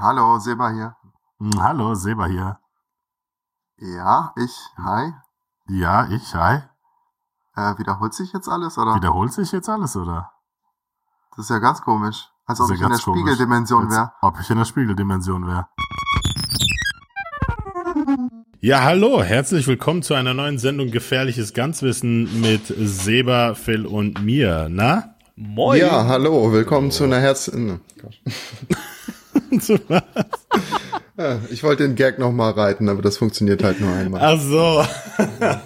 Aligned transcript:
Hallo, 0.00 0.38
Seba 0.38 0.70
hier. 0.70 0.96
Hm, 1.38 1.62
Hallo, 1.62 1.94
Seba 1.94 2.26
hier. 2.26 2.58
Ja, 3.78 4.32
ich, 4.36 4.54
hi. 4.78 5.12
Ja, 5.68 6.08
ich, 6.08 6.34
hi. 6.34 6.60
Äh, 7.56 7.78
wiederholt 7.78 8.14
sich 8.14 8.32
jetzt 8.32 8.48
alles, 8.48 8.78
oder? 8.78 8.94
Wiederholt 8.94 9.32
sich 9.32 9.52
jetzt 9.52 9.68
alles, 9.68 9.96
oder? 9.96 10.32
Das 11.30 11.46
ist 11.46 11.50
ja 11.50 11.58
ganz 11.58 11.82
komisch. 11.82 12.28
Als 12.46 12.60
ob 12.60 12.70
ich 12.70 12.80
in 12.80 12.88
der. 12.88 12.98
Spiegeldimension 12.98 13.84
Als 13.86 13.94
wäre. 13.94 14.12
Ob 14.20 14.40
ich 14.40 14.50
in 14.50 14.58
der 14.58 14.64
Spiegeldimension 14.64 15.46
wäre. 15.46 15.68
Ja, 18.60 18.82
hallo, 18.82 19.22
herzlich 19.22 19.66
willkommen 19.66 20.02
zu 20.02 20.14
einer 20.14 20.34
neuen 20.34 20.58
Sendung 20.58 20.90
Gefährliches 20.90 21.52
Ganzwissen 21.52 22.40
mit 22.40 22.66
Seba, 22.66 23.54
Phil 23.54 23.86
und 23.86 24.22
mir. 24.22 24.68
Na? 24.70 25.16
Moin. 25.34 25.80
Ja, 25.80 26.06
hallo, 26.06 26.52
willkommen 26.52 26.90
zu 26.90 27.04
einer 27.04 27.18
Herz... 27.18 27.50
Gott. 29.88 30.04
Ja, 31.18 31.40
ich 31.50 31.62
wollte 31.62 31.86
den 31.86 31.94
Gag 31.94 32.18
nochmal 32.18 32.52
reiten, 32.52 32.88
aber 32.88 33.02
das 33.02 33.18
funktioniert 33.18 33.62
halt 33.62 33.80
nur 33.80 33.92
einmal. 33.92 34.20
Ach 34.22 34.40
so. 34.40 34.84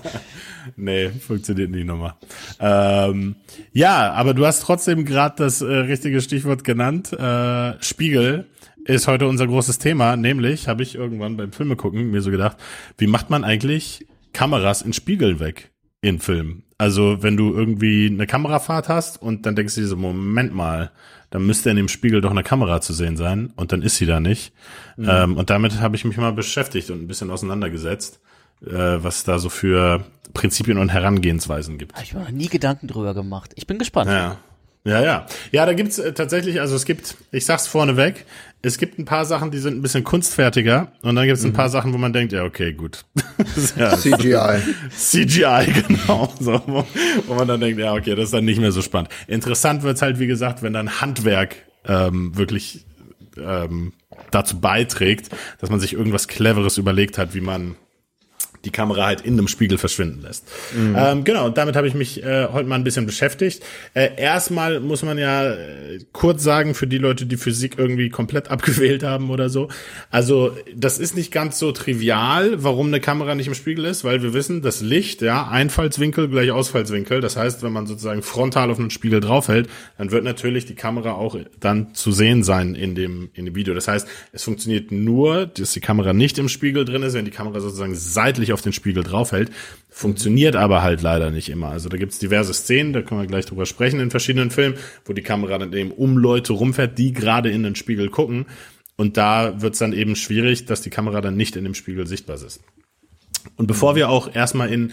nee, 0.77 1.09
funktioniert 1.09 1.71
nicht 1.71 1.87
nochmal. 1.87 2.15
Ähm, 2.59 3.37
ja, 3.73 4.13
aber 4.13 4.35
du 4.35 4.45
hast 4.45 4.63
trotzdem 4.63 5.05
gerade 5.05 5.37
das 5.39 5.63
äh, 5.63 5.67
richtige 5.67 6.21
Stichwort 6.21 6.65
genannt. 6.65 7.13
Äh, 7.13 7.81
Spiegel 7.81 8.47
ist 8.85 9.07
heute 9.07 9.27
unser 9.27 9.47
großes 9.47 9.79
Thema, 9.79 10.17
nämlich 10.17 10.69
habe 10.69 10.83
ich 10.83 10.95
irgendwann 10.95 11.37
beim 11.37 11.53
Filme 11.53 11.77
gucken 11.77 12.11
mir 12.11 12.23
so 12.23 12.31
gedacht, 12.31 12.57
wie 12.99 13.07
macht 13.07 13.31
man 13.31 13.45
eigentlich 13.45 14.07
Kameras 14.33 14.83
in 14.83 14.93
Spiegel 14.93 15.41
weg 15.41 15.71
in 16.03 16.19
Filmen? 16.19 16.65
Also 16.79 17.23
wenn 17.23 17.37
du 17.37 17.55
irgendwie 17.55 18.07
eine 18.07 18.27
Kamerafahrt 18.27 18.89
hast 18.89 19.21
und 19.21 19.47
dann 19.47 19.57
denkst 19.57 19.75
du 19.77 19.81
dir 19.81 19.87
so, 19.87 19.97
Moment 19.97 20.55
mal, 20.55 20.91
dann 21.31 21.47
müsste 21.47 21.71
in 21.71 21.77
dem 21.77 21.89
Spiegel 21.89 22.21
doch 22.21 22.31
eine 22.31 22.43
Kamera 22.43 22.81
zu 22.81 22.93
sehen 22.93 23.17
sein 23.17 23.53
und 23.57 23.73
dann 23.73 23.83
ist 23.83 23.97
sie 23.97 24.07
da 24.07 24.21
nicht. 24.21 24.53
Ähm, 24.99 25.37
und 25.37 25.51
damit 25.51 25.81
habe 25.81 25.97
ich 25.97 26.05
mich 26.05 26.17
mal 26.17 26.33
beschäftigt 26.33 26.91
und 26.91 27.03
ein 27.03 27.09
bisschen 27.09 27.31
auseinandergesetzt, 27.31 28.21
äh, 28.65 28.71
was 28.71 29.25
da 29.25 29.39
so 29.39 29.49
für 29.49 30.05
Prinzipien 30.35 30.79
und 30.79 30.91
Herangehensweisen 30.91 31.79
gibt. 31.79 31.95
Hab 31.95 32.03
ich 32.03 32.15
mir 32.15 32.21
noch 32.21 32.31
nie 32.31 32.49
Gedanken 32.49 32.89
drüber 32.89 33.15
gemacht. 33.15 33.53
Ich 33.57 33.67
bin 33.67 33.79
gespannt. 33.79 34.11
Ja. 34.11 34.39
Ja, 34.87 35.03
ja. 35.03 35.27
Ja, 35.51 35.67
da 35.67 35.75
gibt's 35.75 35.99
äh, 35.99 36.13
tatsächlich, 36.13 36.61
also 36.61 36.77
es 36.77 36.85
gibt, 36.85 37.17
ich 37.33 37.45
sag's 37.45 37.67
vorneweg, 37.67 38.25
es 38.63 38.79
gibt 38.79 38.99
ein 38.99 39.05
paar 39.05 39.25
Sachen, 39.25 39.51
die 39.51 39.59
sind 39.59 39.77
ein 39.77 39.83
bisschen 39.83 40.05
kunstfertiger 40.05 40.93
und 41.03 41.17
dann 41.17 41.27
gibt's 41.27 41.45
ein 41.45 41.53
paar 41.53 41.69
Sachen, 41.69 41.93
wo 41.93 41.99
man 41.99 42.13
denkt, 42.13 42.33
ja, 42.33 42.45
okay, 42.45 42.73
gut. 42.73 43.05
Ja, 43.77 43.97
CGI. 43.97 44.61
CGI, 44.97 45.73
genau. 45.89 46.33
So, 46.39 46.63
wo, 46.67 46.87
wo 47.27 47.35
man 47.35 47.49
dann 47.49 47.61
denkt, 47.61 47.81
ja, 47.81 47.95
okay, 47.95 48.15
das 48.15 48.27
ist 48.27 48.35
dann 48.35 48.45
nicht 48.45 48.61
mehr 48.61 48.73
so 48.73 48.81
spannend. 48.81 49.11
Interessant 49.27 49.83
wird's 49.83 50.03
halt, 50.03 50.21
wie 50.21 50.27
gesagt, 50.29 50.63
wenn 50.63 50.73
dann 50.73 51.01
Handwerk 51.01 51.57
ähm, 51.85 52.37
wirklich 52.37 52.87
ähm, 53.37 53.93
dazu 54.31 54.61
beiträgt, 54.61 55.31
dass 55.61 55.69
man 55.69 55.81
sich 55.81 55.95
irgendwas 55.95 56.29
Cleveres 56.29 56.79
überlegt 56.79 57.19
hat, 57.19 57.35
wie 57.35 57.41
man 57.41 57.75
die 58.65 58.71
Kamera 58.71 59.07
halt 59.07 59.21
in 59.21 59.35
einem 59.35 59.49
Spiegel 59.49 59.79
verschwinden 59.79 60.23
lässt. 60.23 60.45
Ähm, 60.97 61.25
genau, 61.25 61.51
damit 61.51 61.77
habe 61.77 61.89
ich 61.89 61.95
mich 61.95 62.23
äh, 62.23 62.49
heute 62.53 62.69
mal 62.69 62.77
ein 62.77 62.85
bisschen 62.85 63.07
beschäftigt. 63.07 63.63
Äh, 63.95 64.11
erstmal 64.17 64.81
muss 64.81 65.03
man 65.03 65.19
ja 65.19 65.53
äh, 65.53 66.01
kurz 66.13 66.43
sagen, 66.43 66.75
für 66.75 66.87
die 66.87 66.99
Leute, 66.99 67.27
die 67.27 67.37
Physik 67.37 67.75
irgendwie 67.79 68.09
komplett 68.09 68.49
abgewählt 68.51 69.03
haben 69.03 69.31
oder 69.31 69.49
so. 69.49 69.69
Also, 70.11 70.57
das 70.75 70.99
ist 70.99 71.17
nicht 71.17 71.33
ganz 71.33 71.59
so 71.59 71.73
trivial, 71.73 72.63
warum 72.63 72.89
eine 72.89 73.01
Kamera 73.01 73.35
nicht 73.35 73.47
im 73.47 73.55
Spiegel 73.55 73.85
ist, 73.85 74.05
weil 74.05 74.23
wir 74.23 74.33
wissen, 74.35 74.63
das 74.63 74.81
Licht, 74.81 75.23
ja, 75.23 75.49
Einfallswinkel 75.49 76.29
gleich 76.29 76.51
Ausfallswinkel. 76.51 77.21
Das 77.21 77.37
heißt, 77.37 77.63
wenn 77.63 77.73
man 77.73 77.87
sozusagen 77.87 78.23
frontal 78.23 78.71
auf 78.71 78.79
einen 78.79 78.91
Spiegel 78.91 79.21
draufhält, 79.21 79.69
dann 79.99 80.11
wird 80.11 80.25
natürlich 80.25 80.67
die 80.67 80.75
Kamera 80.75 81.13
auch 81.13 81.37
dann 81.61 81.95
zu 81.95 82.13
sehen 82.13 82.43
sein 82.43 82.75
in 82.75 82.95
dem, 82.95 83.31
in 83.35 83.45
dem 83.45 83.55
Video. 83.55 83.75
Das 83.75 83.89
heißt, 83.89 84.07
es 84.33 84.45
funktioniert 84.45 84.91
nur, 84.93 85.47
dass 85.47 85.73
die 85.73 85.81
Kamera 85.81 86.13
nicht 86.13 86.39
im 86.39 86.49
Spiegel 86.49 86.85
drin 86.85 87.03
ist, 87.03 87.15
wenn 87.15 87.25
die 87.25 87.31
Kamera 87.31 87.61
sozusagen 87.61 87.95
seitlich 87.95 88.53
auf 88.53 88.56
den 88.63 88.73
Spiegel 88.73 89.03
draufhält. 89.03 89.51
Funktioniert 89.91 90.57
aber 90.57 90.83
halt 90.83 91.03
leider 91.03 91.31
nicht 91.31 91.49
immer. 91.49 91.69
Also 91.69 91.89
da 91.89 91.97
gibt's 91.97 92.19
diverse 92.19 92.55
Szenen, 92.55 92.93
da 92.93 93.03
können 93.03 93.21
wir 93.21 93.27
gleich 93.27 93.47
drüber 93.47 93.67
sprechen 93.67 94.01
in 94.01 94.11
verschiedenen 94.11 94.51
Filmen, 94.51 94.77
wo 95.05 95.13
die 95.13 95.23
Kamera 95.23 95.59
dann 95.59 95.73
eben 95.73 95.91
um 95.91 96.19
Leute 96.19 96.53
rumfährt, 96.53 96.99
die 96.99 97.13
gerade 97.13 97.51
in 97.51 97.63
den 97.63 97.77
Spiegel 97.77 98.11
gucken. 98.11 98.47
Und 98.97 99.17
da 99.17 99.61
wird's 99.61 99.79
dann 99.79 99.93
eben 99.93 100.17
schwierig, 100.17 100.65
dass 100.67 100.81
die 100.81 100.91
Kamera 100.91 101.21
dann 101.21 101.37
nicht 101.37 101.57
in 101.57 101.65
dem 101.65 101.75
Spiegel 101.75 102.07
sichtbar 102.07 102.37
ist. 102.37 102.61
Und 103.57 103.67
bevor 103.67 103.95
wir 103.95 104.09
auch 104.09 104.35
erstmal 104.35 104.73
in 104.73 104.93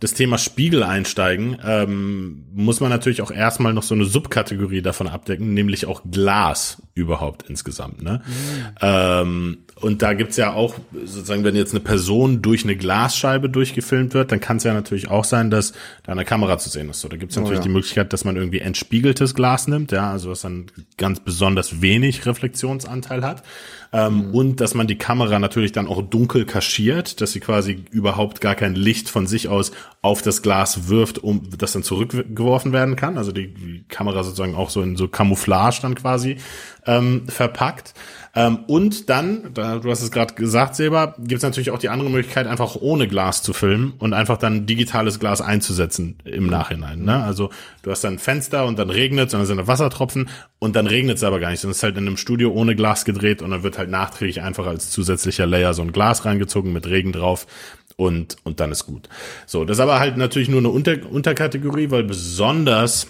das 0.00 0.12
Thema 0.12 0.38
Spiegel 0.38 0.82
einsteigen, 0.82 1.56
ähm, 1.64 2.44
muss 2.52 2.80
man 2.80 2.90
natürlich 2.90 3.22
auch 3.22 3.30
erstmal 3.30 3.72
noch 3.72 3.84
so 3.84 3.94
eine 3.94 4.04
Subkategorie 4.04 4.82
davon 4.82 5.06
abdecken, 5.06 5.54
nämlich 5.54 5.86
auch 5.86 6.02
Glas 6.10 6.82
überhaupt 6.94 7.48
insgesamt. 7.48 8.02
Ne? 8.02 8.20
Ähm, 8.80 9.58
und 9.80 10.02
da 10.02 10.14
gibt's 10.14 10.36
ja 10.36 10.52
auch, 10.52 10.74
sozusagen, 11.04 11.44
wenn 11.44 11.56
jetzt 11.56 11.72
eine 11.72 11.80
Person 11.80 12.42
durch 12.42 12.64
eine 12.64 12.76
Glasscheibe 12.76 13.48
durchgefilmt 13.48 14.14
wird, 14.14 14.32
dann 14.32 14.40
kann 14.40 14.56
es 14.56 14.64
ja 14.64 14.74
natürlich 14.74 15.10
auch 15.10 15.24
sein, 15.24 15.50
dass 15.50 15.72
da 16.02 16.12
eine 16.12 16.24
Kamera 16.24 16.58
zu 16.58 16.70
sehen 16.70 16.90
ist. 16.90 17.00
So, 17.00 17.08
da 17.08 17.16
gibt's 17.16 17.36
natürlich 17.36 17.58
ja. 17.58 17.64
die 17.64 17.70
Möglichkeit, 17.70 18.12
dass 18.12 18.24
man 18.24 18.36
irgendwie 18.36 18.60
entspiegeltes 18.60 19.34
Glas 19.34 19.68
nimmt, 19.68 19.92
ja, 19.92 20.10
also 20.10 20.30
was 20.30 20.42
dann 20.42 20.66
ganz 20.96 21.20
besonders 21.20 21.82
wenig 21.82 22.26
Reflexionsanteil 22.26 23.24
hat. 23.24 23.42
Ähm, 23.94 24.34
Und 24.34 24.60
dass 24.60 24.74
man 24.74 24.88
die 24.88 24.98
Kamera 24.98 25.38
natürlich 25.38 25.70
dann 25.70 25.86
auch 25.86 26.02
dunkel 26.02 26.46
kaschiert, 26.46 27.20
dass 27.20 27.30
sie 27.30 27.38
quasi 27.38 27.84
überhaupt 27.92 28.40
gar 28.40 28.56
kein 28.56 28.74
Licht 28.74 29.08
von 29.08 29.28
sich 29.28 29.46
aus 29.46 29.70
auf 30.02 30.20
das 30.20 30.42
Glas 30.42 30.88
wirft, 30.88 31.18
um 31.18 31.48
das 31.56 31.74
dann 31.74 31.84
zurückgeworfen 31.84 32.72
werden 32.72 32.96
kann. 32.96 33.16
Also 33.16 33.30
die, 33.30 33.54
die 33.54 33.84
Kamera 33.88 34.24
sozusagen 34.24 34.56
auch 34.56 34.70
so 34.70 34.82
in 34.82 34.96
so 34.96 35.06
Camouflage 35.06 35.78
dann 35.82 35.94
quasi 35.94 36.38
ähm, 36.86 37.28
verpackt. 37.28 37.94
Ähm, 38.36 38.60
und 38.66 39.08
dann, 39.10 39.54
da, 39.54 39.78
du 39.78 39.90
hast 39.90 40.02
es 40.02 40.10
gerade 40.10 40.34
gesagt, 40.34 40.74
Seba, 40.74 41.14
gibt 41.18 41.38
es 41.38 41.42
natürlich 41.42 41.70
auch 41.70 41.78
die 41.78 41.88
andere 41.88 42.10
Möglichkeit, 42.10 42.46
einfach 42.46 42.76
ohne 42.76 43.06
Glas 43.06 43.42
zu 43.42 43.52
filmen 43.52 43.94
und 43.98 44.12
einfach 44.12 44.38
dann 44.38 44.66
digitales 44.66 45.20
Glas 45.20 45.40
einzusetzen 45.40 46.18
im 46.24 46.48
Nachhinein. 46.48 47.04
Ne? 47.04 47.22
Also 47.22 47.50
du 47.82 47.90
hast 47.90 48.02
dann 48.02 48.14
ein 48.14 48.18
Fenster 48.18 48.66
und 48.66 48.78
dann 48.78 48.90
regnet 48.90 49.28
es 49.28 49.34
und 49.34 49.40
dann 49.40 49.46
sind 49.46 49.58
da 49.58 49.66
Wassertropfen 49.68 50.28
und 50.58 50.74
dann 50.74 50.88
regnet 50.88 51.18
es 51.18 51.24
aber 51.24 51.38
gar 51.38 51.50
nicht. 51.50 51.60
sondern 51.60 51.72
es 51.72 51.78
ist 51.78 51.82
halt 51.84 51.96
in 51.96 52.06
einem 52.06 52.16
Studio 52.16 52.50
ohne 52.52 52.74
Glas 52.74 53.04
gedreht 53.04 53.40
und 53.40 53.50
dann 53.50 53.62
wird 53.62 53.78
halt 53.78 53.90
nachträglich 53.90 54.42
einfach 54.42 54.66
als 54.66 54.90
zusätzlicher 54.90 55.46
Layer 55.46 55.72
so 55.72 55.82
ein 55.82 55.92
Glas 55.92 56.24
reingezogen 56.24 56.72
mit 56.72 56.88
Regen 56.88 57.12
drauf 57.12 57.46
und, 57.96 58.36
und 58.42 58.58
dann 58.58 58.72
ist 58.72 58.86
gut. 58.86 59.08
So, 59.46 59.64
das 59.64 59.76
ist 59.76 59.80
aber 59.80 60.00
halt 60.00 60.16
natürlich 60.16 60.48
nur 60.48 60.58
eine 60.58 60.70
Unter 60.70 60.96
Unterkategorie, 61.08 61.90
weil 61.90 62.02
besonders 62.02 63.06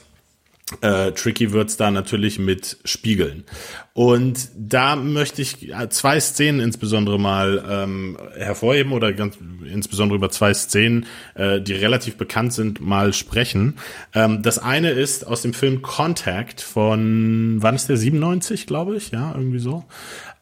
äh, 0.80 1.12
tricky 1.12 1.52
wird's 1.52 1.76
da 1.76 1.90
natürlich 1.90 2.38
mit 2.38 2.78
Spiegeln. 2.84 3.44
Und 3.92 4.48
da 4.56 4.96
möchte 4.96 5.42
ich 5.42 5.70
äh, 5.70 5.88
zwei 5.90 6.18
Szenen 6.18 6.60
insbesondere 6.60 7.18
mal 7.18 7.62
ähm, 7.68 8.18
hervorheben 8.36 8.92
oder 8.92 9.12
ganz 9.12 9.36
insbesondere 9.64 10.16
über 10.16 10.30
zwei 10.30 10.54
Szenen, 10.54 11.06
äh, 11.34 11.60
die 11.60 11.74
relativ 11.74 12.16
bekannt 12.16 12.54
sind, 12.54 12.80
mal 12.80 13.12
sprechen. 13.12 13.74
Ähm, 14.14 14.42
das 14.42 14.58
eine 14.58 14.90
ist 14.90 15.26
aus 15.26 15.42
dem 15.42 15.52
Film 15.52 15.82
Contact 15.82 16.62
von, 16.62 17.58
wann 17.60 17.74
ist 17.74 17.88
der 17.88 17.98
97, 17.98 18.66
glaube 18.66 18.96
ich, 18.96 19.10
ja, 19.10 19.32
irgendwie 19.34 19.60
so. 19.60 19.84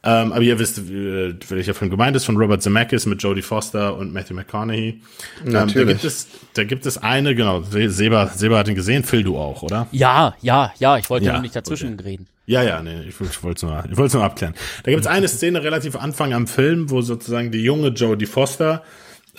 Ähm, 0.05 0.33
aber 0.33 0.43
ihr 0.43 0.59
wisst, 0.59 0.79
äh, 0.79 1.35
welcher 1.49 1.75
Film 1.75 1.91
gemeint 1.91 2.17
ist, 2.17 2.25
von 2.25 2.37
Robert 2.37 2.61
Zemeckis 2.61 3.07
mit 3.07 3.23
Jodie 3.23 3.43
Foster 3.43 3.97
und 3.97 4.13
Matthew 4.13 4.35
McConaughey. 4.35 5.01
Ähm, 5.45 5.53
da 5.53 5.65
Natürlich. 5.67 5.89
gibt 5.89 6.05
es, 6.05 6.27
da 6.55 6.65
gibt 6.65 6.87
es 6.87 6.99
eine, 6.99 7.37
genau, 7.37 7.63
Seba, 7.63 8.27
Seba 8.27 8.59
hat 8.59 8.69
ihn 8.69 8.75
gesehen, 8.75 9.05
Phil, 9.05 9.23
du 9.23 9.39
auch, 9.39 9.63
oder? 9.63 9.87
Ja, 9.93 10.35
ja, 10.41 10.73
ja, 10.79 10.99
ich 10.99 11.09
wollte 11.09 11.27
Ja, 11.27 11.33
ja, 11.33 11.35
nur 11.35 11.43
nicht 11.43 11.55
dazwischen 11.55 11.95
okay. 11.95 12.03
reden. 12.03 12.27
Ja, 12.47 12.63
ja, 12.63 12.83
nee, 12.83 13.03
ich, 13.03 13.21
ich 13.21 13.43
wollte 13.45 13.57
es 13.59 13.63
nur, 13.63 13.85
ich 13.89 13.97
wollte 13.97 14.17
nur 14.17 14.25
abklären. 14.25 14.55
Da 14.83 14.91
gibt 14.91 15.03
es 15.03 15.07
eine 15.07 15.29
Szene 15.29 15.63
relativ 15.63 15.95
Anfang 15.95 16.33
am 16.33 16.49
Film, 16.49 16.91
wo 16.91 17.01
sozusagen 17.01 17.53
die 17.53 17.63
junge 17.63 17.89
Jodie 17.89 18.27
Foster, 18.27 18.83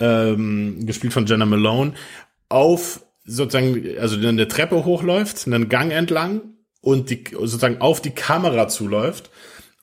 ähm, 0.00 0.86
gespielt 0.86 1.12
von 1.12 1.26
Jenna 1.26 1.44
Malone, 1.44 1.92
auf 2.48 3.00
sozusagen, 3.26 3.84
also 4.00 4.16
eine 4.16 4.48
Treppe 4.48 4.84
hochläuft, 4.86 5.46
einen 5.46 5.68
Gang 5.68 5.92
entlang 5.92 6.40
und 6.80 7.10
die 7.10 7.24
sozusagen 7.32 7.82
auf 7.82 8.00
die 8.00 8.10
Kamera 8.10 8.68
zuläuft 8.68 9.30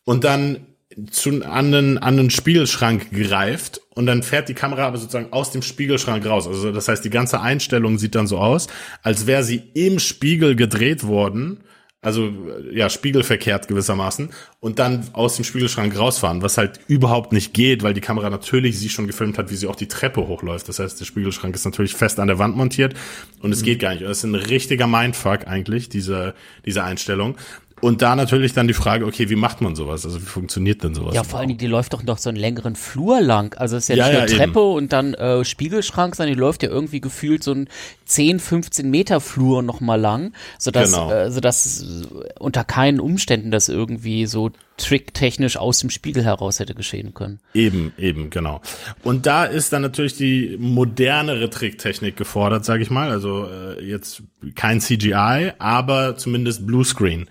und 0.05 0.23
dann 0.23 0.65
zu, 1.09 1.43
an, 1.45 1.71
den, 1.71 1.97
an 1.97 2.17
den 2.17 2.29
Spiegelschrank 2.29 3.11
greift 3.11 3.81
und 3.93 4.05
dann 4.05 4.23
fährt 4.23 4.49
die 4.49 4.53
Kamera 4.53 4.87
aber 4.87 4.97
sozusagen 4.97 5.31
aus 5.31 5.51
dem 5.51 5.61
Spiegelschrank 5.61 6.25
raus. 6.25 6.47
Also 6.47 6.71
das 6.71 6.87
heißt, 6.87 7.03
die 7.03 7.09
ganze 7.09 7.41
Einstellung 7.41 7.97
sieht 7.97 8.15
dann 8.15 8.27
so 8.27 8.37
aus, 8.37 8.67
als 9.01 9.27
wäre 9.27 9.43
sie 9.43 9.63
im 9.73 9.99
Spiegel 9.99 10.55
gedreht 10.55 11.05
worden. 11.05 11.59
Also 12.03 12.33
ja, 12.71 12.89
spiegelverkehrt 12.89 13.67
gewissermaßen 13.67 14.29
und 14.59 14.79
dann 14.79 15.07
aus 15.13 15.35
dem 15.35 15.45
Spiegelschrank 15.45 15.95
rausfahren, 15.95 16.41
was 16.41 16.57
halt 16.57 16.79
überhaupt 16.87 17.31
nicht 17.31 17.53
geht, 17.53 17.83
weil 17.83 17.93
die 17.93 18.01
Kamera 18.01 18.31
natürlich 18.31 18.79
sie 18.79 18.89
schon 18.89 19.05
gefilmt 19.05 19.37
hat, 19.37 19.51
wie 19.51 19.55
sie 19.55 19.67
auch 19.67 19.75
die 19.75 19.87
Treppe 19.87 20.27
hochläuft. 20.27 20.67
Das 20.67 20.79
heißt, 20.79 20.99
der 20.99 21.05
Spiegelschrank 21.05 21.53
ist 21.53 21.63
natürlich 21.63 21.93
fest 21.93 22.19
an 22.19 22.27
der 22.27 22.39
Wand 22.39 22.57
montiert 22.57 22.95
und 23.43 23.51
es 23.51 23.61
geht 23.61 23.79
gar 23.79 23.91
nicht. 23.91 24.01
Das 24.01 24.17
ist 24.17 24.23
ein 24.23 24.33
richtiger 24.33 24.87
Mindfuck 24.87 25.45
eigentlich, 25.45 25.89
diese, 25.89 26.33
diese 26.65 26.83
Einstellung. 26.83 27.37
Und 27.81 28.01
da 28.03 28.15
natürlich 28.15 28.53
dann 28.53 28.67
die 28.67 28.73
Frage, 28.75 29.05
okay, 29.05 29.29
wie 29.29 29.35
macht 29.35 29.59
man 29.61 29.75
sowas? 29.75 30.05
Also 30.05 30.21
wie 30.21 30.25
funktioniert 30.25 30.83
denn 30.83 30.93
sowas? 30.93 31.15
Ja, 31.15 31.23
vor 31.23 31.39
allen 31.39 31.47
Dingen, 31.47 31.57
die 31.57 31.67
läuft 31.67 31.93
doch 31.93 32.03
noch 32.03 32.19
so 32.19 32.29
einen 32.29 32.37
längeren 32.37 32.75
Flur 32.75 33.21
lang. 33.21 33.55
Also 33.57 33.75
es 33.75 33.89
ist 33.89 33.95
ja, 33.95 33.95
Ja, 33.95 34.05
nicht 34.07 34.13
nur 34.13 34.27
ja, 34.29 34.45
Treppe 34.45 34.59
eben. 34.59 34.73
und 34.75 34.93
dann 34.93 35.13
äh, 35.15 35.43
Spiegelschrank, 35.43 36.15
sondern 36.15 36.35
die 36.35 36.39
läuft 36.39 36.61
ja 36.63 36.69
irgendwie 36.69 37.01
gefühlt 37.01 37.43
so 37.43 37.53
ein 37.53 37.67
10, 38.05 38.39
15 38.39 38.89
Meter 38.89 39.19
Flur 39.19 39.63
noch 39.63 39.81
mal 39.81 39.99
lang, 39.99 40.33
sodass, 40.59 40.91
Genau. 40.91 41.11
äh, 41.11 41.31
sodass 41.31 42.03
unter 42.39 42.63
keinen 42.63 42.99
Umständen 42.99 43.49
das 43.49 43.67
irgendwie 43.67 44.27
so 44.27 44.51
tricktechnisch 44.77 45.57
aus 45.57 45.79
dem 45.79 45.89
Spiegel 45.89 46.23
heraus 46.23 46.59
hätte 46.59 46.73
geschehen 46.75 47.13
können. 47.13 47.39
Eben, 47.53 47.93
eben, 47.97 48.29
genau. 48.29 48.61
Und 49.03 49.25
da 49.25 49.45
ist 49.45 49.73
dann 49.73 49.81
natürlich 49.81 50.15
die 50.15 50.55
modernere 50.59 51.49
Tricktechnik 51.49 52.15
gefordert, 52.15 52.63
sage 52.65 52.83
ich 52.83 52.89
mal. 52.91 53.09
Also 53.09 53.47
äh, 53.47 53.83
jetzt 53.83 54.23
kein 54.55 54.81
CGI, 54.81 55.53
aber 55.59 56.15
zumindest 56.17 56.65
Bluescreen. 56.67 57.27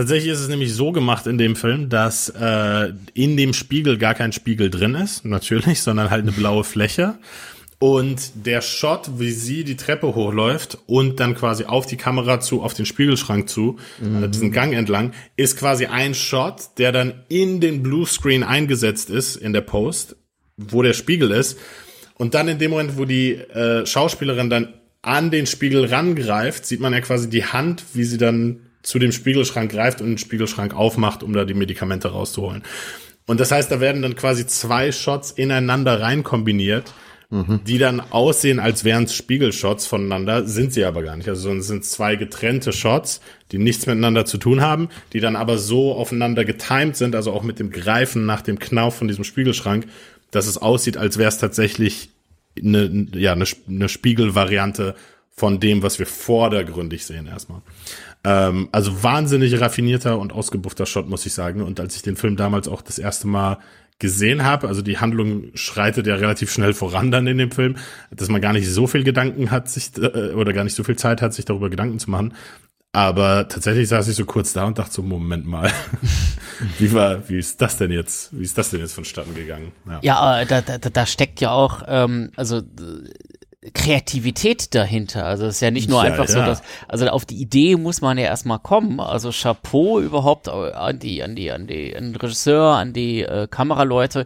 Tatsächlich 0.00 0.32
ist 0.32 0.40
es 0.40 0.48
nämlich 0.48 0.72
so 0.72 0.92
gemacht 0.92 1.26
in 1.26 1.36
dem 1.36 1.54
Film, 1.54 1.90
dass 1.90 2.30
äh, 2.30 2.94
in 3.12 3.36
dem 3.36 3.52
Spiegel 3.52 3.98
gar 3.98 4.14
kein 4.14 4.32
Spiegel 4.32 4.70
drin 4.70 4.94
ist, 4.94 5.26
natürlich, 5.26 5.82
sondern 5.82 6.08
halt 6.08 6.22
eine 6.22 6.32
blaue 6.32 6.64
Fläche. 6.64 7.18
Und 7.78 8.46
der 8.46 8.62
Shot, 8.62 9.18
wie 9.18 9.30
sie 9.30 9.62
die 9.62 9.76
Treppe 9.76 10.14
hochläuft 10.14 10.78
und 10.86 11.20
dann 11.20 11.34
quasi 11.34 11.64
auf 11.64 11.84
die 11.84 11.98
Kamera 11.98 12.40
zu, 12.40 12.62
auf 12.62 12.72
den 12.72 12.86
Spiegelschrank 12.86 13.50
zu, 13.50 13.76
mhm. 14.00 14.24
äh, 14.24 14.28
diesen 14.30 14.52
Gang 14.52 14.72
entlang, 14.72 15.12
ist 15.36 15.58
quasi 15.58 15.84
ein 15.84 16.14
Shot, 16.14 16.78
der 16.78 16.92
dann 16.92 17.12
in 17.28 17.60
den 17.60 17.82
Bluescreen 17.82 18.42
eingesetzt 18.42 19.10
ist, 19.10 19.36
in 19.36 19.52
der 19.52 19.60
Post, 19.60 20.16
wo 20.56 20.80
der 20.80 20.94
Spiegel 20.94 21.30
ist. 21.30 21.58
Und 22.14 22.32
dann 22.32 22.48
in 22.48 22.58
dem 22.58 22.70
Moment, 22.70 22.96
wo 22.96 23.04
die 23.04 23.32
äh, 23.34 23.84
Schauspielerin 23.84 24.48
dann 24.48 24.72
an 25.02 25.30
den 25.30 25.44
Spiegel 25.44 25.84
rangreift, 25.84 26.64
sieht 26.64 26.80
man 26.80 26.94
ja 26.94 27.02
quasi 27.02 27.28
die 27.28 27.44
Hand, 27.44 27.84
wie 27.92 28.04
sie 28.04 28.16
dann 28.16 28.60
zu 28.82 28.98
dem 28.98 29.12
Spiegelschrank 29.12 29.70
greift 29.70 30.00
und 30.00 30.08
den 30.08 30.18
Spiegelschrank 30.18 30.74
aufmacht, 30.74 31.22
um 31.22 31.32
da 31.32 31.44
die 31.44 31.54
Medikamente 31.54 32.08
rauszuholen. 32.08 32.62
Und 33.26 33.40
das 33.40 33.52
heißt, 33.52 33.70
da 33.70 33.80
werden 33.80 34.02
dann 34.02 34.16
quasi 34.16 34.46
zwei 34.46 34.92
Shots 34.92 35.30
ineinander 35.30 36.00
rein 36.00 36.22
kombiniert 36.22 36.92
mhm. 37.30 37.60
die 37.64 37.78
dann 37.78 38.00
aussehen, 38.00 38.58
als 38.58 38.84
wären 38.84 39.04
es 39.04 39.14
Spiegelshots 39.14 39.86
voneinander, 39.86 40.46
sind 40.46 40.72
sie 40.72 40.84
aber 40.84 41.02
gar 41.02 41.16
nicht. 41.16 41.28
Also 41.28 41.52
es 41.52 41.66
sind 41.66 41.84
zwei 41.84 42.16
getrennte 42.16 42.72
Shots, 42.72 43.20
die 43.52 43.58
nichts 43.58 43.86
miteinander 43.86 44.24
zu 44.24 44.38
tun 44.38 44.60
haben, 44.60 44.88
die 45.12 45.20
dann 45.20 45.36
aber 45.36 45.56
so 45.58 45.94
aufeinander 45.94 46.44
getimed 46.44 46.96
sind, 46.96 47.14
also 47.14 47.32
auch 47.32 47.42
mit 47.42 47.58
dem 47.58 47.70
Greifen 47.70 48.26
nach 48.26 48.42
dem 48.42 48.58
Knauf 48.58 48.96
von 48.96 49.08
diesem 49.08 49.24
Spiegelschrank, 49.24 49.86
dass 50.30 50.46
es 50.46 50.58
aussieht, 50.58 50.96
als 50.96 51.18
wäre 51.18 51.28
es 51.28 51.38
tatsächlich 51.38 52.10
eine, 52.58 53.06
ja, 53.14 53.32
eine, 53.32 53.44
eine 53.68 53.88
Spiegelvariante 53.88 54.94
von 55.30 55.60
dem, 55.60 55.82
was 55.82 55.98
wir 55.98 56.06
vordergründig 56.06 57.06
sehen 57.06 57.26
erstmal. 57.26 57.62
Ähm, 58.24 58.68
also 58.72 59.02
wahnsinnig 59.02 59.60
raffinierter 59.60 60.18
und 60.18 60.32
ausgebuffter 60.32 60.86
Shot, 60.86 61.08
muss 61.08 61.26
ich 61.26 61.32
sagen. 61.32 61.62
Und 61.62 61.80
als 61.80 61.96
ich 61.96 62.02
den 62.02 62.16
Film 62.16 62.36
damals 62.36 62.68
auch 62.68 62.82
das 62.82 62.98
erste 62.98 63.26
Mal 63.26 63.58
gesehen 63.98 64.44
habe, 64.44 64.68
also 64.68 64.82
die 64.82 64.98
Handlung 64.98 65.44
schreitet 65.54 66.06
ja 66.06 66.14
relativ 66.14 66.50
schnell 66.50 66.72
voran 66.72 67.10
dann 67.10 67.26
in 67.26 67.38
dem 67.38 67.50
Film, 67.50 67.76
dass 68.10 68.28
man 68.28 68.40
gar 68.40 68.52
nicht 68.52 68.68
so 68.68 68.86
viel 68.86 69.04
Gedanken 69.04 69.50
hat, 69.50 69.68
sich 69.68 69.90
äh, 69.98 70.32
oder 70.32 70.52
gar 70.52 70.64
nicht 70.64 70.74
so 70.74 70.84
viel 70.84 70.96
Zeit 70.96 71.22
hat, 71.22 71.34
sich 71.34 71.44
darüber 71.44 71.70
Gedanken 71.70 71.98
zu 71.98 72.10
machen. 72.10 72.34
Aber 72.92 73.46
tatsächlich 73.46 73.88
saß 73.88 74.08
ich 74.08 74.16
so 74.16 74.24
kurz 74.24 74.52
da 74.52 74.64
und 74.64 74.78
dachte 74.78 74.92
so, 74.92 75.02
Moment 75.02 75.46
mal, 75.46 75.70
wie 76.78 76.92
war, 76.92 77.28
wie 77.28 77.38
ist 77.38 77.62
das 77.62 77.76
denn 77.76 77.92
jetzt, 77.92 78.36
wie 78.36 78.42
ist 78.42 78.58
das 78.58 78.70
denn 78.70 78.80
jetzt 78.80 78.94
vonstatten 78.94 79.34
gegangen? 79.34 79.70
Ja, 79.86 80.00
ja 80.02 80.44
da, 80.44 80.60
da, 80.60 80.78
da 80.78 81.06
steckt 81.06 81.40
ja 81.40 81.52
auch, 81.52 81.82
ähm, 81.86 82.32
also 82.34 82.62
Kreativität 83.74 84.74
dahinter. 84.74 85.26
Also 85.26 85.44
es 85.44 85.56
ist 85.56 85.60
ja 85.60 85.70
nicht 85.70 85.88
nur 85.88 86.02
ja, 86.02 86.10
einfach 86.10 86.28
ja. 86.28 86.32
so, 86.32 86.38
dass, 86.40 86.62
also 86.88 87.06
auf 87.08 87.26
die 87.26 87.36
Idee 87.36 87.76
muss 87.76 88.00
man 88.00 88.16
ja 88.16 88.24
erstmal 88.24 88.58
kommen. 88.58 89.00
Also 89.00 89.30
Chapeau 89.30 90.00
überhaupt 90.00 90.48
an 90.48 90.98
die, 90.98 91.22
an 91.22 91.36
die, 91.36 91.50
an 91.50 91.66
die, 91.66 91.94
an 91.94 92.12
den 92.12 92.16
Regisseur, 92.16 92.76
an 92.76 92.94
die 92.94 93.22
äh, 93.22 93.48
Kameraleute, 93.48 94.24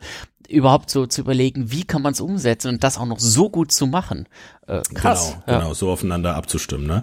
überhaupt 0.49 0.91
so 0.91 1.07
zu 1.07 1.23
überlegen, 1.23 1.73
wie 1.73 1.85
kann 1.85 2.03
man 2.03 2.13
es 2.13 2.21
umsetzen 2.21 2.69
und 2.69 2.85
das 2.85 2.99
auch 2.99 3.07
noch 3.07 3.19
so 3.19 3.51
gut 3.51 3.73
zu 3.73 3.87
machen. 3.87 4.29
Äh, 4.67 4.83
krass. 4.95 5.37
Genau, 5.47 5.53
ja. 5.53 5.59
genau, 5.59 5.75
so 5.75 5.91
aufeinander 5.91 6.37
abzustimmen, 6.37 6.87
ne? 6.87 7.03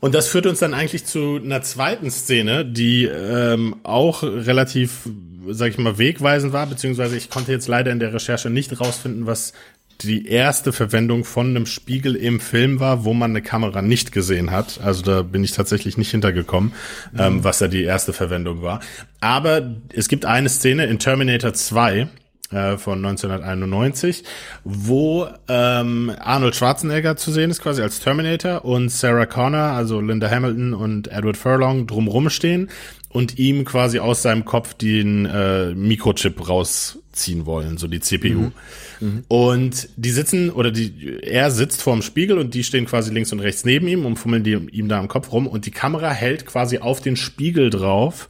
Und 0.00 0.14
das 0.14 0.28
führt 0.28 0.46
uns 0.46 0.58
dann 0.58 0.74
eigentlich 0.74 1.06
zu 1.06 1.40
einer 1.42 1.62
zweiten 1.62 2.10
Szene, 2.10 2.66
die 2.66 3.06
ähm, 3.06 3.76
auch 3.84 4.22
relativ, 4.22 5.08
sag 5.48 5.70
ich 5.70 5.78
mal, 5.78 5.96
wegweisend 5.96 6.52
war, 6.52 6.66
beziehungsweise 6.66 7.16
ich 7.16 7.30
konnte 7.30 7.52
jetzt 7.52 7.68
leider 7.68 7.90
in 7.90 8.00
der 8.00 8.12
Recherche 8.12 8.50
nicht 8.50 8.78
rausfinden, 8.78 9.26
was 9.26 9.54
die 10.02 10.28
erste 10.28 10.72
Verwendung 10.72 11.24
von 11.24 11.48
einem 11.48 11.66
Spiegel 11.66 12.14
im 12.16 12.40
Film 12.40 12.80
war, 12.80 13.04
wo 13.04 13.14
man 13.14 13.30
eine 13.30 13.42
Kamera 13.42 13.82
nicht 13.82 14.12
gesehen 14.12 14.50
hat. 14.50 14.80
Also 14.82 15.02
da 15.02 15.22
bin 15.22 15.44
ich 15.44 15.52
tatsächlich 15.52 15.96
nicht 15.96 16.10
hintergekommen, 16.10 16.72
mhm. 17.12 17.20
ähm, 17.20 17.44
was 17.44 17.58
da 17.58 17.68
die 17.68 17.84
erste 17.84 18.12
Verwendung 18.12 18.62
war. 18.62 18.80
Aber 19.20 19.74
es 19.92 20.08
gibt 20.08 20.24
eine 20.24 20.48
Szene 20.48 20.86
in 20.86 20.98
Terminator 20.98 21.52
2, 21.52 22.08
äh, 22.54 22.76
von 22.76 23.04
1991, 23.04 24.22
wo 24.64 25.26
ähm, 25.48 26.12
Arnold 26.20 26.54
Schwarzenegger 26.54 27.16
zu 27.16 27.32
sehen 27.32 27.50
ist, 27.50 27.62
quasi 27.62 27.82
als 27.82 28.00
Terminator 28.00 28.64
und 28.64 28.90
Sarah 28.90 29.26
Connor, 29.26 29.72
also 29.72 30.00
Linda 30.00 30.30
Hamilton 30.30 30.74
und 30.74 31.08
Edward 31.08 31.36
Furlong 31.36 31.86
drumrum 31.86 32.30
stehen 32.30 32.68
und 33.14 33.38
ihm 33.38 33.64
quasi 33.64 34.00
aus 34.00 34.22
seinem 34.22 34.44
Kopf 34.44 34.74
den 34.74 35.24
äh, 35.24 35.72
Mikrochip 35.72 36.48
rausziehen 36.48 37.46
wollen, 37.46 37.78
so 37.78 37.86
die 37.86 38.00
CPU. 38.00 38.28
Mhm. 38.28 38.52
Mhm. 38.98 39.24
Und 39.28 39.88
die 39.96 40.10
sitzen, 40.10 40.50
oder 40.50 40.72
die, 40.72 41.20
er 41.22 41.52
sitzt 41.52 41.80
vorm 41.80 42.02
Spiegel 42.02 42.38
und 42.38 42.54
die 42.54 42.64
stehen 42.64 42.86
quasi 42.86 43.14
links 43.14 43.32
und 43.32 43.38
rechts 43.38 43.64
neben 43.64 43.86
ihm 43.86 44.04
und 44.04 44.16
fummeln 44.16 44.42
die 44.42 44.54
ihm 44.72 44.88
da 44.88 44.98
am 44.98 45.06
Kopf 45.06 45.30
rum 45.30 45.46
und 45.46 45.64
die 45.64 45.70
Kamera 45.70 46.10
hält 46.10 46.44
quasi 46.44 46.78
auf 46.78 47.00
den 47.02 47.14
Spiegel 47.14 47.70
drauf, 47.70 48.28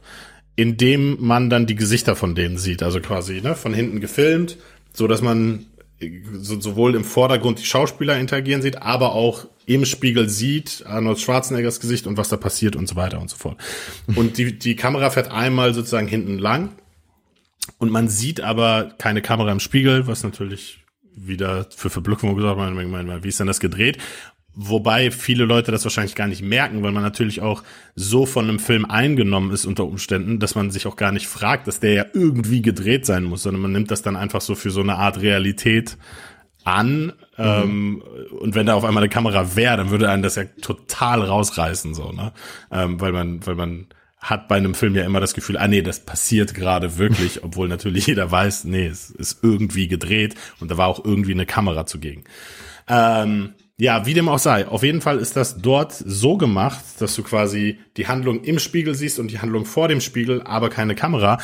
indem 0.55 1.17
man 1.19 1.49
dann 1.49 1.65
die 1.65 1.75
Gesichter 1.75 2.15
von 2.15 2.35
denen 2.35 2.59
sieht, 2.59 2.83
also 2.83 2.99
quasi 2.99 3.41
ne, 3.41 3.55
von 3.55 3.73
hinten 3.73 4.01
gefilmt, 4.01 4.57
so 4.93 5.07
dass 5.07 5.23
man 5.23 5.65
so, 6.35 6.61
sowohl 6.61 6.93
im 6.93 7.05
Vordergrund 7.05 7.57
die 7.57 7.65
Schauspieler 7.65 8.19
interagieren 8.19 8.61
sieht, 8.61 8.83
aber 8.83 9.13
auch 9.13 9.47
im 9.65 9.85
Spiegel 9.85 10.29
sieht 10.29 10.83
Arnold 10.85 11.19
Schwarzeneggers 11.19 11.79
Gesicht 11.79 12.07
und 12.07 12.17
was 12.17 12.29
da 12.29 12.37
passiert 12.37 12.75
und 12.75 12.87
so 12.87 12.95
weiter 12.95 13.19
und 13.19 13.29
so 13.29 13.37
fort. 13.37 13.57
Und 14.15 14.37
die, 14.37 14.57
die 14.57 14.75
Kamera 14.75 15.09
fährt 15.09 15.31
einmal 15.31 15.73
sozusagen 15.73 16.07
hinten 16.07 16.37
lang 16.37 16.69
und 17.77 17.91
man 17.91 18.07
sieht 18.07 18.41
aber 18.41 18.93
keine 18.97 19.21
Kamera 19.21 19.51
im 19.51 19.59
Spiegel, 19.59 20.07
was 20.07 20.23
natürlich 20.23 20.79
wieder 21.15 21.67
für 21.75 21.89
Verblüffung 21.89 22.35
gesagt, 22.35 22.57
man, 22.57 23.23
wie 23.23 23.27
ist 23.27 23.39
denn 23.39 23.47
das 23.47 23.59
gedreht? 23.59 23.97
Wobei 24.57 25.11
viele 25.11 25.43
Leute 25.43 25.71
das 25.71 25.83
wahrscheinlich 25.83 26.15
gar 26.15 26.27
nicht 26.27 26.41
merken, 26.41 26.81
weil 26.81 26.93
man 26.93 27.03
natürlich 27.03 27.41
auch 27.41 27.63
so 27.95 28.25
von 28.25 28.47
einem 28.47 28.59
Film 28.59 28.85
eingenommen 28.85 29.51
ist 29.51 29.65
unter 29.65 29.85
Umständen, 29.85 30.39
dass 30.39 30.55
man 30.55 30.71
sich 30.71 30.87
auch 30.87 30.95
gar 30.95 31.11
nicht 31.11 31.27
fragt, 31.27 31.67
dass 31.67 31.81
der 31.81 31.93
ja 31.93 32.05
irgendwie 32.13 32.61
gedreht 32.61 33.05
sein 33.05 33.25
muss, 33.25 33.43
sondern 33.43 33.61
man 33.61 33.73
nimmt 33.73 33.91
das 33.91 34.01
dann 34.01 34.15
einfach 34.15 34.39
so 34.39 34.55
für 34.55 34.71
so 34.71 34.79
eine 34.79 34.95
Art 34.95 35.19
Realität 35.19 35.97
an. 36.65 37.05
Mhm. 37.05 37.13
Ähm, 37.37 38.03
und 38.39 38.55
wenn 38.55 38.65
da 38.65 38.73
auf 38.73 38.83
einmal 38.83 39.03
eine 39.03 39.09
Kamera 39.09 39.55
wäre, 39.55 39.77
dann 39.77 39.91
würde 39.91 40.09
einen 40.09 40.23
das 40.23 40.35
ja 40.35 40.43
total 40.61 41.21
rausreißen, 41.21 41.93
so, 41.93 42.11
ne? 42.11 42.33
Ähm, 42.71 42.99
weil 42.99 43.11
man, 43.11 43.45
weil 43.45 43.55
man 43.55 43.87
hat 44.19 44.47
bei 44.47 44.55
einem 44.55 44.73
Film 44.73 44.95
ja 44.95 45.05
immer 45.05 45.19
das 45.19 45.35
Gefühl, 45.35 45.57
ah 45.57 45.67
nee, 45.67 45.83
das 45.83 46.03
passiert 46.03 46.53
gerade 46.53 46.97
wirklich, 46.97 47.43
obwohl 47.43 47.67
natürlich 47.67 48.07
jeder 48.07 48.29
weiß, 48.29 48.65
nee, 48.65 48.87
es 48.87 49.11
ist 49.11 49.43
irgendwie 49.43 49.87
gedreht 49.87 50.35
und 50.59 50.71
da 50.71 50.77
war 50.77 50.87
auch 50.87 51.05
irgendwie 51.05 51.33
eine 51.33 51.45
Kamera 51.45 51.85
zugegen. 51.85 52.23
Ähm, 52.87 53.53
ja, 53.77 54.05
wie 54.05 54.13
dem 54.13 54.29
auch 54.29 54.39
sei. 54.39 54.67
Auf 54.67 54.83
jeden 54.83 55.01
Fall 55.01 55.17
ist 55.17 55.35
das 55.35 55.57
dort 55.57 55.91
so 55.91 56.37
gemacht, 56.37 56.83
dass 56.99 57.13
du 57.15 57.23
quasi 57.23 57.77
die 57.97 58.07
Handlung 58.07 58.41
im 58.43 58.57
Spiegel 58.57 58.95
siehst 58.95 59.19
und 59.19 59.31
die 59.31 59.39
Handlung 59.39 59.65
vor 59.65 59.89
dem 59.89 59.99
Spiegel, 59.99 60.41
aber 60.43 60.69
keine 60.69 60.95
Kamera. 60.95 61.39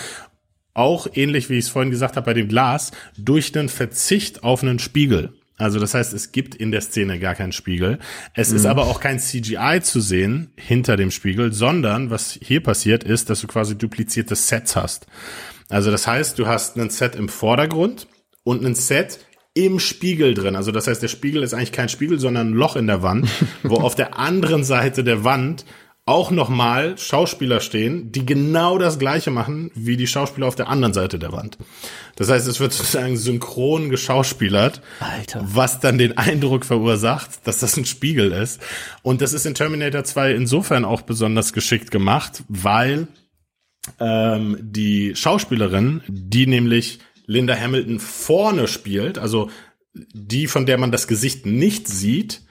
Auch 0.73 1.07
ähnlich, 1.13 1.49
wie 1.49 1.57
ich 1.57 1.65
es 1.65 1.69
vorhin 1.69 1.91
gesagt 1.91 2.15
habe 2.15 2.25
bei 2.25 2.33
dem 2.33 2.47
Glas, 2.47 2.91
durch 3.17 3.51
den 3.51 3.69
Verzicht 3.69 4.43
auf 4.43 4.63
einen 4.63 4.79
Spiegel. 4.79 5.33
Also 5.57 5.79
das 5.79 5.93
heißt, 5.93 6.13
es 6.13 6.31
gibt 6.31 6.55
in 6.55 6.71
der 6.71 6.81
Szene 6.81 7.19
gar 7.19 7.35
keinen 7.35 7.51
Spiegel. 7.51 7.99
Es 8.33 8.49
mhm. 8.49 8.55
ist 8.55 8.65
aber 8.65 8.87
auch 8.87 8.99
kein 8.99 9.19
CGI 9.19 9.81
zu 9.83 9.99
sehen 9.99 10.51
hinter 10.55 10.97
dem 10.97 11.11
Spiegel, 11.11 11.53
sondern 11.53 12.09
was 12.09 12.39
hier 12.41 12.63
passiert 12.63 13.03
ist, 13.03 13.29
dass 13.29 13.41
du 13.41 13.47
quasi 13.47 13.77
duplizierte 13.77 14.35
Sets 14.35 14.75
hast. 14.75 15.05
Also 15.69 15.91
das 15.91 16.07
heißt, 16.07 16.39
du 16.39 16.47
hast 16.47 16.77
einen 16.77 16.89
Set 16.89 17.15
im 17.15 17.29
Vordergrund 17.29 18.07
und 18.43 18.65
einen 18.65 18.75
Set 18.75 19.19
im 19.53 19.79
Spiegel 19.79 20.33
drin. 20.33 20.55
Also 20.55 20.71
das 20.71 20.87
heißt, 20.87 21.03
der 21.03 21.09
Spiegel 21.09 21.43
ist 21.43 21.53
eigentlich 21.53 21.71
kein 21.71 21.89
Spiegel, 21.89 22.19
sondern 22.19 22.51
ein 22.51 22.53
Loch 22.53 22.75
in 22.75 22.87
der 22.87 23.03
Wand, 23.03 23.29
wo 23.63 23.75
auf 23.75 23.95
der 23.95 24.17
anderen 24.17 24.63
Seite 24.63 25.03
der 25.03 25.23
Wand 25.23 25.65
auch 26.05 26.31
nochmal 26.31 26.98
Schauspieler 26.98 27.60
stehen, 27.60 28.12
die 28.12 28.25
genau 28.25 28.79
das 28.79 28.98
gleiche 28.98 29.29
machen 29.29 29.72
wie 29.75 29.98
die 29.98 30.08
Schauspieler 30.08 30.48
auf 30.48 30.55
der 30.55 30.67
anderen 30.67 30.93
Seite 30.93 31.20
der 31.20 31.31
Wand. 31.31 31.58
Das 32.15 32.29
heißt, 32.29 32.48
es 32.48 32.60
wird 32.60 32.74
sozusagen 32.74 33.17
synchron 33.17 33.89
geschauspielert, 33.89 34.81
Alter. 35.00 35.41
was 35.43 35.79
dann 35.79 36.00
den 36.00 36.17
Eindruck 36.17 36.65
verursacht, 36.65 37.46
dass 37.46 37.60
das 37.60 37.77
ein 37.77 37.86
Spiegel 37.86 38.31
ist. 38.31 38.62
Und 39.03 39.22
das 39.22 39.34
ist 39.34 39.46
in 39.46 39.53
Terminator 39.53 40.03
2 40.03 40.34
insofern 40.34 40.86
auch 40.86 41.01
besonders 41.01 41.53
geschickt 41.53 41.91
gemacht, 41.91 42.43
weil 42.48 43.08
ähm, 44.00 44.58
die 44.60 45.15
Schauspielerin, 45.15 46.01
die 46.08 46.48
nämlich 46.48 47.00
Linda 47.27 47.55
Hamilton 47.55 48.00
vorne 48.00 48.67
spielt, 48.67 49.20
also 49.20 49.50
die, 49.93 50.48
von 50.48 50.65
der 50.65 50.77
man 50.77 50.91
das 50.91 51.08
Gesicht 51.08 51.46
nicht 51.46 51.88
sieht, 51.88 52.41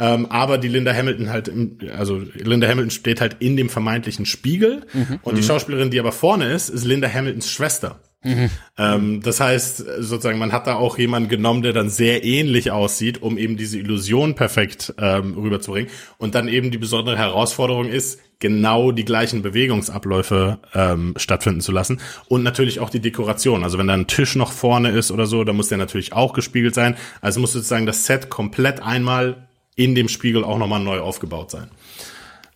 ähm, 0.00 0.26
aber 0.26 0.58
die 0.58 0.68
Linda 0.68 0.92
Hamilton 0.92 1.30
halt, 1.30 1.48
im, 1.48 1.78
also 1.96 2.22
Linda 2.34 2.66
Hamilton 2.66 2.90
steht 2.90 3.20
halt 3.20 3.36
in 3.40 3.56
dem 3.56 3.68
vermeintlichen 3.68 4.26
Spiegel 4.26 4.86
mhm. 4.92 5.20
und 5.22 5.36
die 5.36 5.42
mhm. 5.42 5.46
Schauspielerin, 5.46 5.90
die 5.90 6.00
aber 6.00 6.12
vorne 6.12 6.52
ist, 6.52 6.70
ist 6.70 6.84
Linda 6.84 7.08
Hamiltons 7.12 7.50
Schwester. 7.50 8.00
Mhm. 8.22 8.50
Ähm, 8.76 9.20
das 9.22 9.40
heißt, 9.40 9.78
sozusagen, 9.98 10.38
man 10.38 10.52
hat 10.52 10.66
da 10.66 10.74
auch 10.74 10.98
jemanden 10.98 11.28
genommen, 11.28 11.62
der 11.62 11.72
dann 11.72 11.88
sehr 11.88 12.24
ähnlich 12.24 12.70
aussieht, 12.70 13.22
um 13.22 13.38
eben 13.38 13.56
diese 13.56 13.78
Illusion 13.78 14.34
perfekt 14.34 14.94
ähm, 14.98 15.34
rüberzubringen. 15.34 15.90
Und 16.18 16.34
dann 16.34 16.48
eben 16.48 16.70
die 16.70 16.78
besondere 16.78 17.16
Herausforderung 17.16 17.88
ist, 17.88 18.20
genau 18.38 18.90
die 18.90 19.04
gleichen 19.04 19.42
Bewegungsabläufe 19.42 20.60
ähm, 20.74 21.14
stattfinden 21.16 21.60
zu 21.60 21.72
lassen 21.72 22.00
und 22.26 22.42
natürlich 22.42 22.80
auch 22.80 22.88
die 22.88 23.00
Dekoration. 23.00 23.64
Also 23.64 23.76
wenn 23.76 23.86
da 23.86 23.92
ein 23.92 24.06
Tisch 24.06 24.34
noch 24.34 24.52
vorne 24.52 24.90
ist 24.90 25.10
oder 25.10 25.26
so, 25.26 25.44
dann 25.44 25.56
muss 25.56 25.68
der 25.68 25.76
natürlich 25.76 26.14
auch 26.14 26.32
gespiegelt 26.32 26.74
sein. 26.74 26.96
Also 27.20 27.38
muss 27.40 27.52
sozusagen 27.52 27.84
das 27.84 28.06
Set 28.06 28.30
komplett 28.30 28.82
einmal 28.82 29.49
in 29.76 29.94
dem 29.94 30.08
Spiegel 30.08 30.44
auch 30.44 30.58
nochmal 30.58 30.80
neu 30.80 31.00
aufgebaut 31.00 31.50
sein. 31.50 31.68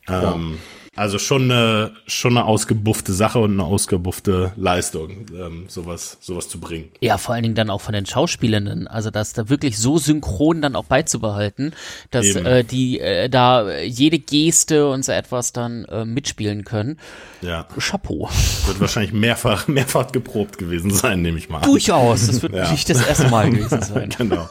Ähm, 0.09 0.59
also 0.97 1.19
schon 1.19 1.51
eine, 1.51 1.93
schon 2.07 2.37
eine 2.37 2.47
ausgebuffte 2.47 3.13
Sache 3.13 3.41
und 3.41 3.53
eine 3.55 3.65
ausgebuffte 3.65 4.53
Leistung, 4.55 5.27
ähm, 5.35 5.65
sowas, 5.67 6.19
sowas 6.21 6.49
zu 6.49 6.61
bringen. 6.61 6.91
Ja, 7.01 7.19
vor 7.19 7.35
allen 7.35 7.43
Dingen 7.43 7.57
dann 7.57 7.69
auch 7.69 7.81
von 7.81 7.95
den 7.95 8.07
Schauspielenden. 8.07 8.87
Also 8.87 9.11
das 9.11 9.33
da 9.33 9.49
wirklich 9.49 9.77
so 9.77 9.99
synchron 9.99 10.63
dann 10.63 10.77
auch 10.77 10.85
beizubehalten, 10.85 11.75
dass 12.13 12.27
äh, 12.37 12.63
die 12.63 13.01
äh, 13.01 13.29
da 13.29 13.73
jede 13.81 14.21
Geste 14.21 14.89
und 14.89 15.05
so 15.05 15.11
etwas 15.11 15.53
dann 15.53 15.85
äh, 15.87 16.05
mitspielen 16.05 16.63
können. 16.63 17.01
Ja. 17.43 17.67
Chapeau. 17.79 18.31
Wird 18.67 18.79
wahrscheinlich 18.81 19.13
mehrfach, 19.13 19.67
mehrfach 19.69 20.13
geprobt 20.13 20.59
gewesen 20.59 20.93
sein, 20.93 21.23
nehme 21.23 21.39
ich 21.39 21.49
mal 21.49 21.59
an. 21.59 21.65
Durchaus. 21.65 22.29
Das 22.29 22.41
wird 22.41 22.55
Ja. 22.55 22.71
nicht 22.71 22.89
das 22.89 23.05
erste 23.05 23.29
Mal 23.31 23.51
gewesen 23.51 23.83
sein. 23.83 24.11
genau. 24.17 24.49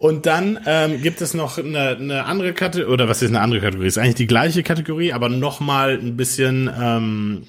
Und 0.00 0.24
dann 0.24 0.58
ähm, 0.64 1.02
gibt 1.02 1.20
es 1.20 1.34
noch 1.34 1.58
eine, 1.58 1.88
eine 1.88 2.24
andere 2.24 2.54
Kategorie, 2.54 2.90
oder 2.90 3.06
was 3.06 3.20
ist 3.20 3.28
eine 3.28 3.42
andere 3.42 3.60
Kategorie? 3.60 3.86
Ist 3.86 3.98
eigentlich 3.98 4.14
die 4.14 4.26
gleiche 4.26 4.62
Kategorie, 4.62 5.12
aber 5.12 5.28
noch 5.28 5.60
mal 5.60 5.90
ein 5.90 6.16
bisschen 6.16 6.70
ähm, 6.74 7.42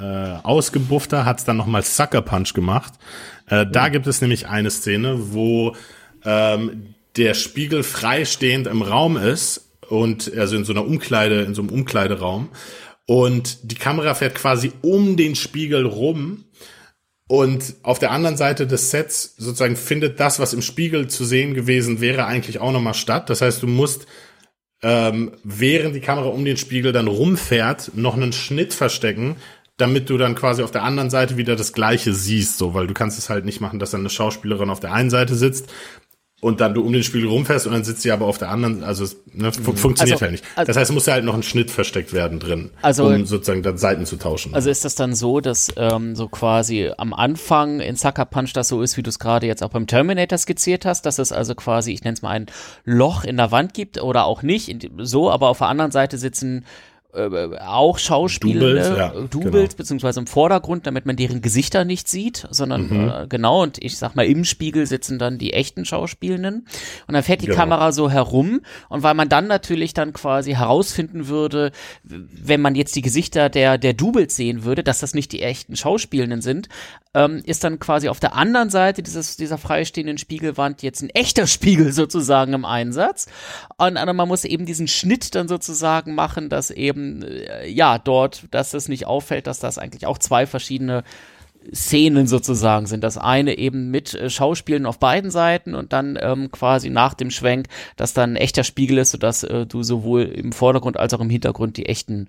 äh, 0.00 0.38
ausgebuffter 0.42 1.26
hat's 1.26 1.44
dann 1.44 1.58
noch 1.58 1.66
mal 1.66 1.82
Sucker 1.82 2.22
Punch 2.22 2.54
gemacht. 2.54 2.94
Äh, 3.46 3.66
da 3.70 3.90
gibt 3.90 4.06
es 4.06 4.22
nämlich 4.22 4.48
eine 4.48 4.70
Szene, 4.70 5.34
wo 5.34 5.76
ähm, 6.24 6.94
der 7.16 7.34
Spiegel 7.34 7.82
freistehend 7.82 8.68
im 8.68 8.80
Raum 8.80 9.18
ist 9.18 9.68
und 9.86 10.32
also 10.34 10.56
in 10.56 10.64
so 10.64 10.72
einer 10.72 10.86
Umkleide, 10.86 11.42
in 11.42 11.54
so 11.54 11.60
einem 11.60 11.72
Umkleideraum 11.72 12.48
und 13.04 13.70
die 13.70 13.74
Kamera 13.74 14.14
fährt 14.14 14.36
quasi 14.36 14.72
um 14.80 15.18
den 15.18 15.34
Spiegel 15.34 15.84
rum 15.84 16.44
und 17.32 17.76
auf 17.82 17.98
der 17.98 18.10
anderen 18.10 18.36
Seite 18.36 18.66
des 18.66 18.90
Sets 18.90 19.36
sozusagen 19.38 19.76
findet 19.76 20.20
das, 20.20 20.38
was 20.38 20.52
im 20.52 20.60
Spiegel 20.60 21.08
zu 21.08 21.24
sehen 21.24 21.54
gewesen 21.54 22.02
wäre, 22.02 22.26
eigentlich 22.26 22.58
auch 22.58 22.72
nochmal 22.72 22.92
statt. 22.92 23.30
Das 23.30 23.40
heißt, 23.40 23.62
du 23.62 23.66
musst, 23.66 24.04
ähm, 24.82 25.32
während 25.42 25.94
die 25.94 26.00
Kamera 26.00 26.26
um 26.26 26.44
den 26.44 26.58
Spiegel 26.58 26.92
dann 26.92 27.06
rumfährt, 27.06 27.92
noch 27.94 28.16
einen 28.16 28.34
Schnitt 28.34 28.74
verstecken, 28.74 29.36
damit 29.78 30.10
du 30.10 30.18
dann 30.18 30.34
quasi 30.34 30.62
auf 30.62 30.72
der 30.72 30.82
anderen 30.82 31.08
Seite 31.08 31.38
wieder 31.38 31.56
das 31.56 31.72
Gleiche 31.72 32.12
siehst, 32.12 32.58
so, 32.58 32.74
weil 32.74 32.86
du 32.86 32.92
kannst 32.92 33.18
es 33.18 33.30
halt 33.30 33.46
nicht 33.46 33.62
machen, 33.62 33.78
dass 33.78 33.92
dann 33.92 34.02
eine 34.02 34.10
Schauspielerin 34.10 34.68
auf 34.68 34.80
der 34.80 34.92
einen 34.92 35.08
Seite 35.08 35.34
sitzt 35.34 35.72
und 36.44 36.60
dann 36.60 36.74
du 36.74 36.82
um 36.84 36.92
den 36.92 37.04
Spiegel 37.04 37.28
rumfährst 37.28 37.68
und 37.68 37.72
dann 37.72 37.84
sitzt 37.84 38.02
sie 38.02 38.10
aber 38.10 38.26
auf 38.26 38.36
der 38.36 38.50
anderen, 38.50 38.82
also 38.82 39.04
es 39.04 39.16
ne, 39.32 39.52
fu 39.52 39.72
funktioniert 39.74 40.16
Also- 40.16 40.22
halt 40.22 40.32
nicht. 40.32 40.44
also- 40.56 40.66
Das 40.66 40.76
heißt, 40.76 40.90
es 40.90 40.94
muss 40.94 41.06
ja 41.06 41.12
halt 41.12 41.24
noch 41.24 41.34
ein 41.34 41.44
Schnitt 41.44 41.70
versteckt 41.70 42.12
werden 42.12 42.40
drin, 42.40 42.70
Also- 42.82 43.06
um 43.06 43.24
sozusagen 43.26 43.62
dann 43.62 43.78
Seiten 43.78 44.04
zu 44.06 44.16
tauschen. 44.16 44.52
Also 44.52 44.68
ist 44.68 44.84
das 44.84 44.96
dann 44.96 45.14
so, 45.14 45.38
dass 45.38 45.68
ähm, 45.76 46.16
so 46.16 46.26
quasi 46.26 46.90
am 46.98 47.14
Anfang 47.14 47.78
in 47.78 47.94
Sucker 47.94 48.24
Punch 48.24 48.52
das 48.54 48.66
so 48.66 48.82
ist, 48.82 48.96
wie 48.96 49.04
du 49.04 49.08
es 49.10 49.20
gerade 49.20 49.46
jetzt 49.46 49.62
auch 49.62 49.68
beim 49.70 49.86
Terminator 49.86 50.36
skizziert 50.36 50.84
hast, 50.84 51.06
dass 51.06 51.20
es 51.20 51.30
also 51.30 51.54
quasi, 51.54 51.92
ich 51.92 52.02
nenne 52.02 52.14
es 52.14 52.22
mal 52.22 52.30
ein 52.30 52.46
Loch 52.84 53.22
in 53.22 53.36
der 53.36 53.52
Wand 53.52 53.72
gibt 53.72 54.02
oder 54.02 54.24
auch 54.24 54.42
nicht, 54.42 54.90
so, 54.98 55.30
aber 55.30 55.48
auf 55.48 55.58
der 55.58 55.68
anderen 55.68 55.92
Seite 55.92 56.18
sitzen 56.18 56.64
äh, 57.14 57.58
auch 57.58 57.98
Schauspieler, 57.98 58.60
Doubles, 58.60 58.88
ja, 58.88 59.08
Doubles, 59.10 59.52
genau. 59.52 59.76
beziehungsweise 59.76 60.20
im 60.20 60.26
Vordergrund, 60.26 60.86
damit 60.86 61.04
man 61.06 61.16
deren 61.16 61.42
Gesichter 61.42 61.84
nicht 61.84 62.08
sieht, 62.08 62.46
sondern 62.50 62.88
Mhm. 62.88 63.08
äh, 63.08 63.26
genau, 63.28 63.62
und 63.62 63.82
ich 63.82 63.98
sag 63.98 64.14
mal, 64.16 64.24
im 64.26 64.44
Spiegel 64.44 64.86
sitzen 64.86 65.18
dann 65.18 65.38
die 65.38 65.52
echten 65.52 65.84
Schauspielenden. 65.84 66.66
Und 67.06 67.14
dann 67.14 67.22
fährt 67.22 67.42
die 67.42 67.46
Genau. 67.46 67.58
Kamera 67.58 67.92
so 67.92 68.10
herum 68.10 68.60
und 68.88 69.02
weil 69.02 69.14
man 69.14 69.28
dann 69.28 69.46
natürlich 69.46 69.94
dann 69.94 70.12
quasi 70.12 70.52
herausfinden 70.52 71.28
würde, 71.28 71.72
wenn 72.02 72.60
man 72.60 72.74
jetzt 72.74 72.96
die 72.96 73.02
Gesichter 73.02 73.48
der, 73.50 73.78
der 73.78 73.92
Doubles 73.92 74.34
sehen 74.36 74.64
würde, 74.64 74.82
dass 74.82 75.00
das 75.00 75.14
nicht 75.14 75.32
die 75.32 75.42
echten 75.42 75.76
Schauspielenden 75.76 76.40
sind, 76.40 76.68
ähm, 77.14 77.42
ist 77.44 77.62
dann 77.62 77.78
quasi 77.78 78.08
auf 78.08 78.20
der 78.20 78.34
anderen 78.34 78.70
Seite 78.70 79.02
dieses, 79.02 79.36
dieser 79.36 79.58
freistehenden 79.58 80.16
Spiegelwand 80.16 80.82
jetzt 80.82 81.02
ein 81.02 81.10
echter 81.10 81.46
Spiegel 81.46 81.92
sozusagen 81.92 82.54
im 82.54 82.64
Einsatz. 82.64 83.26
Und, 83.76 83.98
und 83.98 84.16
man 84.16 84.28
muss 84.28 84.44
eben 84.44 84.64
diesen 84.64 84.88
Schnitt 84.88 85.34
dann 85.34 85.46
sozusagen 85.48 86.14
machen, 86.14 86.48
dass 86.48 86.70
eben, 86.70 87.01
äh, 87.22 87.68
ja, 87.68 87.98
dort, 87.98 88.44
dass 88.50 88.74
es 88.74 88.88
nicht 88.88 89.06
auffällt, 89.06 89.46
dass 89.46 89.58
das 89.58 89.78
eigentlich 89.78 90.06
auch 90.06 90.18
zwei 90.18 90.46
verschiedene 90.46 91.02
Szenen 91.74 92.26
sozusagen 92.26 92.86
sind. 92.86 93.04
Das 93.04 93.16
eine 93.18 93.56
eben 93.56 93.90
mit 93.90 94.14
äh, 94.14 94.28
Schauspielen 94.30 94.84
auf 94.86 94.98
beiden 94.98 95.30
Seiten 95.30 95.74
und 95.74 95.92
dann 95.92 96.18
ähm, 96.20 96.50
quasi 96.50 96.90
nach 96.90 97.14
dem 97.14 97.30
Schwenk, 97.30 97.66
dass 97.96 98.14
dann 98.14 98.32
ein 98.32 98.36
echter 98.36 98.64
Spiegel 98.64 98.98
ist, 98.98 99.12
sodass 99.12 99.44
äh, 99.44 99.66
du 99.66 99.82
sowohl 99.82 100.22
im 100.24 100.52
Vordergrund 100.52 100.96
als 100.98 101.14
auch 101.14 101.20
im 101.20 101.30
Hintergrund 101.30 101.76
die 101.76 101.86
echten 101.86 102.28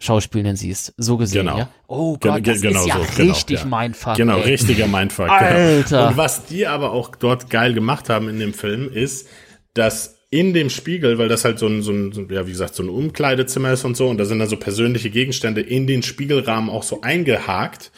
Schauspielenden 0.00 0.56
siehst. 0.56 0.92
So 0.96 1.16
gesehen, 1.16 1.46
Genau. 1.46 1.58
ja. 1.58 1.68
Oh 1.86 2.16
Gott, 2.18 2.42
gen- 2.42 2.44
das 2.54 2.60
genau 2.62 2.80
ist 2.80 2.86
ja 2.88 2.94
so, 2.96 3.16
genau, 3.16 3.32
richtig 3.32 3.60
ja. 3.60 3.64
Mindfuck. 3.64 4.14
Genau, 4.16 4.38
ey. 4.38 4.42
richtiger 4.50 4.86
Mindfuck. 4.88 5.30
Alter. 5.30 5.82
Genau. 5.88 6.08
Und 6.08 6.16
was 6.16 6.44
die 6.46 6.66
aber 6.66 6.90
auch 6.92 7.14
dort 7.14 7.48
geil 7.50 7.74
gemacht 7.74 8.08
haben 8.10 8.28
in 8.28 8.40
dem 8.40 8.54
Film 8.54 8.90
ist, 8.92 9.28
dass 9.74 10.13
in 10.34 10.52
dem 10.52 10.68
Spiegel, 10.68 11.16
weil 11.16 11.28
das 11.28 11.44
halt 11.44 11.60
so 11.60 11.68
ein, 11.68 11.82
so 11.82 11.92
ein, 11.92 12.26
ja, 12.28 12.44
wie 12.44 12.50
gesagt, 12.50 12.74
so 12.74 12.82
ein 12.82 12.88
Umkleidezimmer 12.88 13.72
ist 13.72 13.84
und 13.84 13.96
so, 13.96 14.08
und 14.08 14.18
da 14.18 14.24
sind 14.24 14.40
dann 14.40 14.48
so 14.48 14.56
persönliche 14.56 15.08
Gegenstände 15.08 15.60
in 15.60 15.86
den 15.86 16.02
Spiegelrahmen 16.02 16.70
auch 16.70 16.82
so 16.82 17.02
eingehakt. 17.02 17.92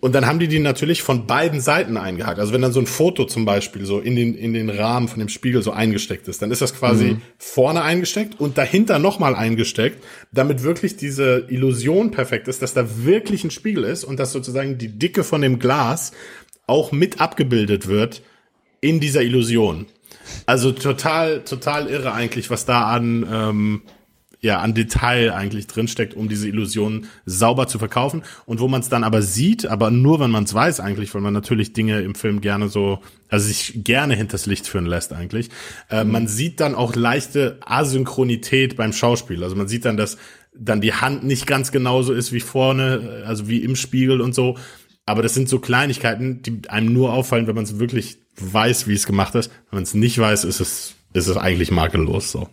Und 0.00 0.14
dann 0.14 0.26
haben 0.26 0.38
die 0.38 0.48
die 0.48 0.58
natürlich 0.58 1.00
von 1.00 1.26
beiden 1.26 1.62
Seiten 1.62 1.96
eingehakt. 1.96 2.38
Also 2.40 2.52
wenn 2.52 2.60
dann 2.60 2.74
so 2.74 2.80
ein 2.80 2.86
Foto 2.86 3.24
zum 3.24 3.46
Beispiel 3.46 3.86
so 3.86 4.00
in 4.00 4.16
den, 4.16 4.34
in 4.34 4.52
den 4.52 4.68
Rahmen 4.68 5.08
von 5.08 5.18
dem 5.18 5.30
Spiegel 5.30 5.62
so 5.62 5.70
eingesteckt 5.70 6.28
ist, 6.28 6.42
dann 6.42 6.50
ist 6.50 6.60
das 6.60 6.74
quasi 6.74 7.16
vorne 7.38 7.82
eingesteckt 7.82 8.38
und 8.38 8.58
dahinter 8.58 8.98
nochmal 8.98 9.34
eingesteckt, 9.34 10.04
damit 10.30 10.64
wirklich 10.64 10.96
diese 10.96 11.46
Illusion 11.48 12.10
perfekt 12.10 12.48
ist, 12.48 12.60
dass 12.60 12.74
da 12.74 12.84
wirklich 13.04 13.44
ein 13.44 13.50
Spiegel 13.50 13.84
ist 13.84 14.04
und 14.04 14.18
dass 14.18 14.32
sozusagen 14.32 14.76
die 14.76 14.88
Dicke 14.88 15.24
von 15.24 15.40
dem 15.40 15.58
Glas 15.58 16.12
auch 16.66 16.92
mit 16.92 17.20
abgebildet 17.20 17.86
wird 17.86 18.20
in 18.82 19.00
dieser 19.00 19.22
Illusion. 19.22 19.86
Also 20.46 20.72
total, 20.72 21.40
total 21.40 21.88
irre 21.88 22.12
eigentlich, 22.12 22.50
was 22.50 22.64
da 22.64 22.86
an, 22.86 23.26
ähm, 23.30 23.82
ja, 24.40 24.58
an 24.58 24.74
Detail 24.74 25.32
eigentlich 25.32 25.68
drinsteckt, 25.68 26.14
um 26.14 26.28
diese 26.28 26.48
Illusion 26.48 27.06
sauber 27.26 27.68
zu 27.68 27.78
verkaufen. 27.78 28.22
Und 28.44 28.58
wo 28.58 28.66
man 28.66 28.80
es 28.80 28.88
dann 28.88 29.04
aber 29.04 29.22
sieht, 29.22 29.66
aber 29.66 29.92
nur 29.92 30.18
wenn 30.18 30.32
man 30.32 30.44
es 30.44 30.52
weiß 30.52 30.80
eigentlich, 30.80 31.14
weil 31.14 31.20
man 31.22 31.32
natürlich 31.32 31.72
Dinge 31.72 32.00
im 32.00 32.16
Film 32.16 32.40
gerne 32.40 32.68
so, 32.68 32.98
also 33.28 33.46
sich 33.46 33.84
gerne 33.84 34.14
hinters 34.14 34.46
Licht 34.46 34.66
führen 34.66 34.86
lässt 34.86 35.12
eigentlich. 35.12 35.48
Äh, 35.90 36.02
Man 36.04 36.26
sieht 36.26 36.58
dann 36.58 36.74
auch 36.74 36.96
leichte 36.96 37.58
Asynchronität 37.64 38.76
beim 38.76 38.92
Schauspiel. 38.92 39.44
Also 39.44 39.54
man 39.54 39.68
sieht 39.68 39.84
dann, 39.84 39.96
dass 39.96 40.18
dann 40.54 40.80
die 40.80 40.92
Hand 40.92 41.24
nicht 41.24 41.46
ganz 41.46 41.72
genauso 41.72 42.12
ist 42.12 42.32
wie 42.32 42.40
vorne, 42.40 43.22
also 43.26 43.48
wie 43.48 43.62
im 43.62 43.76
Spiegel 43.76 44.20
und 44.20 44.34
so. 44.34 44.58
Aber 45.06 45.22
das 45.22 45.34
sind 45.34 45.48
so 45.48 45.58
Kleinigkeiten, 45.58 46.42
die 46.42 46.68
einem 46.68 46.92
nur 46.92 47.12
auffallen, 47.12 47.46
wenn 47.46 47.54
man 47.56 47.64
es 47.64 47.78
wirklich 47.78 48.18
weiß, 48.36 48.86
wie 48.86 48.94
es 48.94 49.06
gemacht 49.06 49.34
ist. 49.34 49.50
Wenn 49.70 49.78
man 49.78 49.82
es 49.82 49.94
nicht 49.94 50.18
weiß, 50.18 50.44
ist 50.44 50.60
es, 50.60 50.94
ist 51.12 51.26
es 51.26 51.36
eigentlich 51.36 51.70
makellos 51.70 52.30
so. 52.30 52.48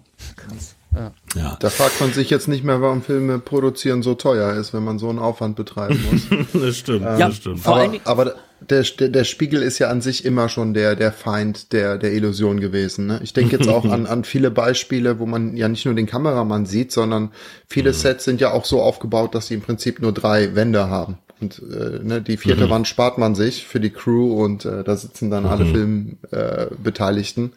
Ja. 1.36 1.56
Da 1.60 1.70
fragt 1.70 2.02
man 2.02 2.14
sich 2.14 2.32
jetzt 2.32 2.48
nicht 2.48 2.64
mehr, 2.64 2.82
warum 2.82 3.04
Filme 3.04 3.38
produzieren 3.38 4.02
so 4.02 4.16
teuer 4.16 4.56
ist, 4.56 4.74
wenn 4.74 4.84
man 4.84 4.98
so 4.98 5.10
einen 5.10 5.20
Aufwand 5.20 5.56
betreiben 5.56 6.00
muss. 6.12 6.62
Das 6.62 6.78
stimmt, 6.78 7.02
Ja, 7.04 7.28
das 7.28 7.38
stimmt. 7.38 7.66
aber 7.68 7.94
aber 8.06 8.36
der, 8.68 8.82
der, 8.82 9.10
der 9.10 9.24
Spiegel 9.24 9.62
ist 9.62 9.78
ja 9.80 9.90
an 9.90 10.02
sich 10.02 10.26
immer 10.26 10.50
schon 10.50 10.74
der, 10.74 10.96
der 10.96 11.12
Feind 11.12 11.72
der, 11.74 11.98
der 11.98 12.12
Illusion 12.14 12.60
gewesen. 12.60 13.06
Ne? 13.06 13.20
Ich 13.24 13.34
denke 13.34 13.58
jetzt 13.58 13.70
auch 13.70 13.86
an, 13.86 14.08
an 14.08 14.24
viele 14.24 14.50
Beispiele, 14.52 15.20
wo 15.20 15.26
man 15.28 15.56
ja 15.56 15.70
nicht 15.70 15.86
nur 15.86 15.94
den 15.94 16.08
Kameramann 16.08 16.66
sieht, 16.66 16.92
sondern 16.92 17.32
viele 17.70 17.94
Sets 17.94 18.26
sind 18.26 18.42
ja 18.42 18.52
auch 18.52 18.66
so 18.66 18.82
aufgebaut, 18.82 19.36
dass 19.36 19.48
sie 19.48 19.54
im 19.54 19.62
Prinzip 19.62 20.02
nur 20.02 20.12
drei 20.12 20.56
Wände 20.56 20.90
haben. 20.90 21.20
Und 21.42 21.62
äh, 21.72 22.00
ne, 22.04 22.22
die 22.22 22.38
vierte 22.38 22.70
Wand 22.70 22.88
spart 22.88 23.18
man 23.18 23.34
sich 23.34 23.66
für 23.66 23.80
die 23.80 23.92
Crew 23.92 24.44
und 24.44 24.66
äh, 24.66 24.84
da 24.84 24.96
sitzen 24.98 25.32
dann 25.32 25.46
alle 25.46 25.66
Filmbeteiligten. 25.66 26.28
Äh, 26.32 26.76
Beteiligten. 26.84 27.54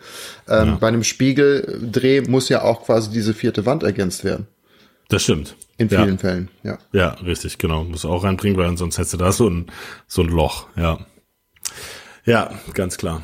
ähm, 0.48 0.78
Bei 0.78 0.88
einem 0.88 1.04
Spiegeldreh 1.04 2.22
muss 2.22 2.48
ja 2.48 2.62
auch 2.62 2.84
quasi 2.84 3.10
diese 3.10 3.34
vierte 3.34 3.66
Wand 3.66 3.82
ergänzt 3.82 4.24
werden. 4.24 4.46
Das 5.08 5.24
stimmt. 5.24 5.56
In 5.78 5.88
ja. 5.88 6.02
vielen 6.02 6.18
Fällen, 6.18 6.48
ja. 6.62 6.78
Ja, 6.92 7.08
richtig, 7.24 7.58
genau. 7.58 7.84
Muss 7.84 8.04
auch 8.04 8.24
reinbringen, 8.24 8.56
weil 8.56 8.76
sonst 8.76 8.98
hättest 8.98 9.14
du 9.14 9.18
da 9.18 9.32
so 9.32 9.48
ein, 9.48 9.66
so 10.06 10.22
ein 10.22 10.28
Loch, 10.28 10.66
ja. 10.76 10.98
Ja, 12.24 12.52
ganz 12.74 12.98
klar. 12.98 13.22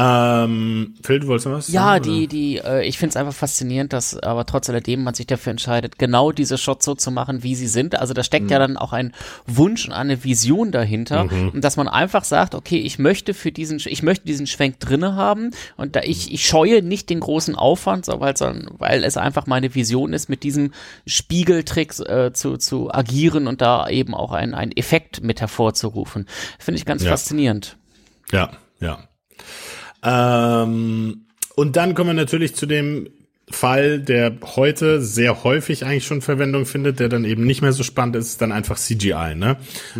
Ähm, 0.00 0.94
Phil, 1.02 1.18
du 1.18 1.26
wolltest 1.26 1.46
noch 1.46 1.54
was? 1.54 1.68
Ja, 1.68 1.82
sagen, 1.94 2.04
die, 2.04 2.26
die, 2.28 2.58
äh, 2.58 2.86
ich 2.86 2.98
finde 2.98 3.10
es 3.10 3.16
einfach 3.16 3.32
faszinierend, 3.34 3.92
dass 3.92 4.16
aber 4.16 4.46
trotz 4.46 4.70
alledem 4.70 5.02
man 5.02 5.14
sich 5.14 5.26
dafür 5.26 5.50
entscheidet, 5.50 5.98
genau 5.98 6.30
diese 6.30 6.56
Shots 6.56 6.84
so 6.84 6.94
zu 6.94 7.10
machen, 7.10 7.42
wie 7.42 7.56
sie 7.56 7.66
sind. 7.66 7.98
Also 7.98 8.14
da 8.14 8.22
steckt 8.22 8.44
Mhm. 8.46 8.50
ja 8.52 8.58
dann 8.60 8.76
auch 8.76 8.92
ein 8.92 9.12
Wunsch 9.46 9.86
und 9.86 9.92
eine 9.92 10.22
Vision 10.22 10.70
dahinter. 10.70 11.22
Und 11.52 11.64
dass 11.64 11.76
man 11.76 11.88
einfach 11.88 12.22
sagt, 12.24 12.54
okay, 12.54 12.78
ich 12.78 12.98
möchte 13.00 13.34
für 13.34 13.50
diesen, 13.50 13.80
ich 13.84 14.02
möchte 14.04 14.24
diesen 14.24 14.46
Schwenk 14.46 14.78
drinne 14.78 15.16
haben 15.16 15.50
und 15.76 15.96
da 15.96 16.00
ich, 16.02 16.32
ich 16.32 16.46
scheue 16.46 16.82
nicht 16.82 17.10
den 17.10 17.18
großen 17.20 17.56
Aufwand, 17.56 18.04
sondern, 18.06 18.68
weil 18.78 19.02
es 19.02 19.16
einfach 19.16 19.46
meine 19.46 19.74
Vision 19.74 20.12
ist, 20.12 20.28
mit 20.28 20.44
diesem 20.44 20.72
Spiegeltrick 21.06 21.98
äh, 22.00 22.32
zu, 22.32 22.56
zu 22.56 22.94
agieren 22.94 23.48
und 23.48 23.60
da 23.60 23.88
eben 23.88 24.14
auch 24.14 24.32
einen, 24.32 24.54
einen 24.54 24.72
Effekt 24.72 25.22
mit 25.24 25.40
hervorzurufen. 25.40 26.26
Finde 26.58 26.78
ich 26.78 26.84
ganz 26.84 27.02
Ja. 27.02 27.10
faszinierend. 27.10 27.76
Ja, 28.30 28.50
ja. 28.80 29.00
Ähm, 30.02 31.22
und 31.54 31.76
dann 31.76 31.94
kommen 31.94 32.10
wir 32.10 32.14
natürlich 32.14 32.54
zu 32.54 32.66
dem 32.66 33.08
Fall, 33.50 33.98
der 33.98 34.36
heute 34.56 35.00
sehr 35.00 35.42
häufig 35.42 35.84
eigentlich 35.84 36.06
schon 36.06 36.20
Verwendung 36.20 36.66
findet, 36.66 37.00
der 37.00 37.08
dann 37.08 37.24
eben 37.24 37.44
nicht 37.44 37.62
mehr 37.62 37.72
so 37.72 37.82
spannend 37.82 38.16
ist, 38.16 38.42
dann 38.42 38.52
einfach 38.52 38.76
CGI. 38.78 39.34
Ne? 39.34 39.56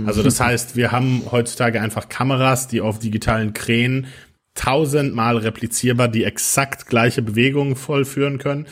Also 0.07 0.23
das 0.23 0.40
heißt, 0.40 0.76
wir 0.76 0.93
haben 0.93 1.23
heutzutage 1.31 1.81
einfach 1.81 2.09
Kameras, 2.09 2.69
die 2.69 2.81
auf 2.81 2.99
digitalen 2.99 3.55
Krähen 3.55 4.07
tausendmal 4.55 5.37
replizierbar 5.37 6.09
die 6.09 6.25
exakt 6.25 6.87
gleiche 6.87 7.23
Bewegung 7.23 7.76
vollführen 7.76 8.38
können. 8.38 8.67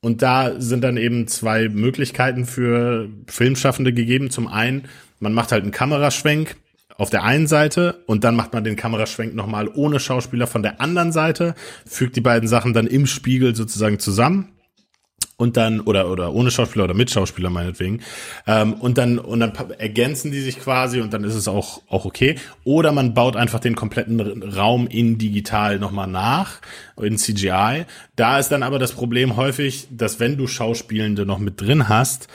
Und 0.00 0.22
da 0.22 0.58
sind 0.60 0.82
dann 0.82 0.96
eben 0.96 1.26
zwei 1.26 1.68
Möglichkeiten 1.68 2.46
für 2.46 3.08
Filmschaffende 3.26 3.92
gegeben. 3.92 4.30
Zum 4.30 4.48
einen, 4.48 4.84
man 5.18 5.34
macht 5.34 5.52
halt 5.52 5.62
einen 5.62 5.72
Kameraschwenk 5.72 6.56
auf 7.00 7.08
der 7.08 7.24
einen 7.24 7.46
Seite 7.46 8.02
und 8.04 8.24
dann 8.24 8.36
macht 8.36 8.52
man 8.52 8.62
den 8.62 8.76
Kameraschwenk 8.76 9.34
nochmal 9.34 9.70
ohne 9.74 9.98
Schauspieler 9.98 10.46
von 10.46 10.62
der 10.62 10.82
anderen 10.82 11.12
Seite, 11.12 11.54
fügt 11.86 12.14
die 12.14 12.20
beiden 12.20 12.46
Sachen 12.46 12.74
dann 12.74 12.86
im 12.86 13.06
Spiegel 13.06 13.56
sozusagen 13.56 13.98
zusammen 13.98 14.50
und 15.38 15.56
dann 15.56 15.80
oder 15.80 16.10
oder 16.10 16.34
ohne 16.34 16.50
Schauspieler 16.50 16.84
oder 16.84 16.92
mit 16.92 17.10
Schauspieler 17.10 17.48
meinetwegen 17.48 18.02
ähm, 18.46 18.74
und 18.74 18.98
dann 18.98 19.18
und 19.18 19.40
dann 19.40 19.54
ergänzen 19.78 20.30
die 20.30 20.40
sich 20.40 20.60
quasi 20.60 21.00
und 21.00 21.14
dann 21.14 21.24
ist 21.24 21.36
es 21.36 21.48
auch 21.48 21.80
auch 21.88 22.04
okay. 22.04 22.34
Oder 22.64 22.92
man 22.92 23.14
baut 23.14 23.34
einfach 23.34 23.60
den 23.60 23.76
kompletten 23.76 24.42
Raum 24.42 24.86
in 24.86 25.16
digital 25.16 25.78
nochmal 25.78 26.06
nach 26.06 26.60
in 27.00 27.16
CGI 27.16 27.86
da 28.14 28.38
ist 28.38 28.50
dann 28.50 28.62
aber 28.62 28.78
das 28.78 28.92
Problem 28.92 29.36
häufig 29.36 29.88
dass 29.90 30.20
wenn 30.20 30.36
du 30.36 30.46
Schauspielende 30.46 31.24
noch 31.24 31.38
mit 31.38 31.62
drin 31.62 31.88
hast 31.88 32.28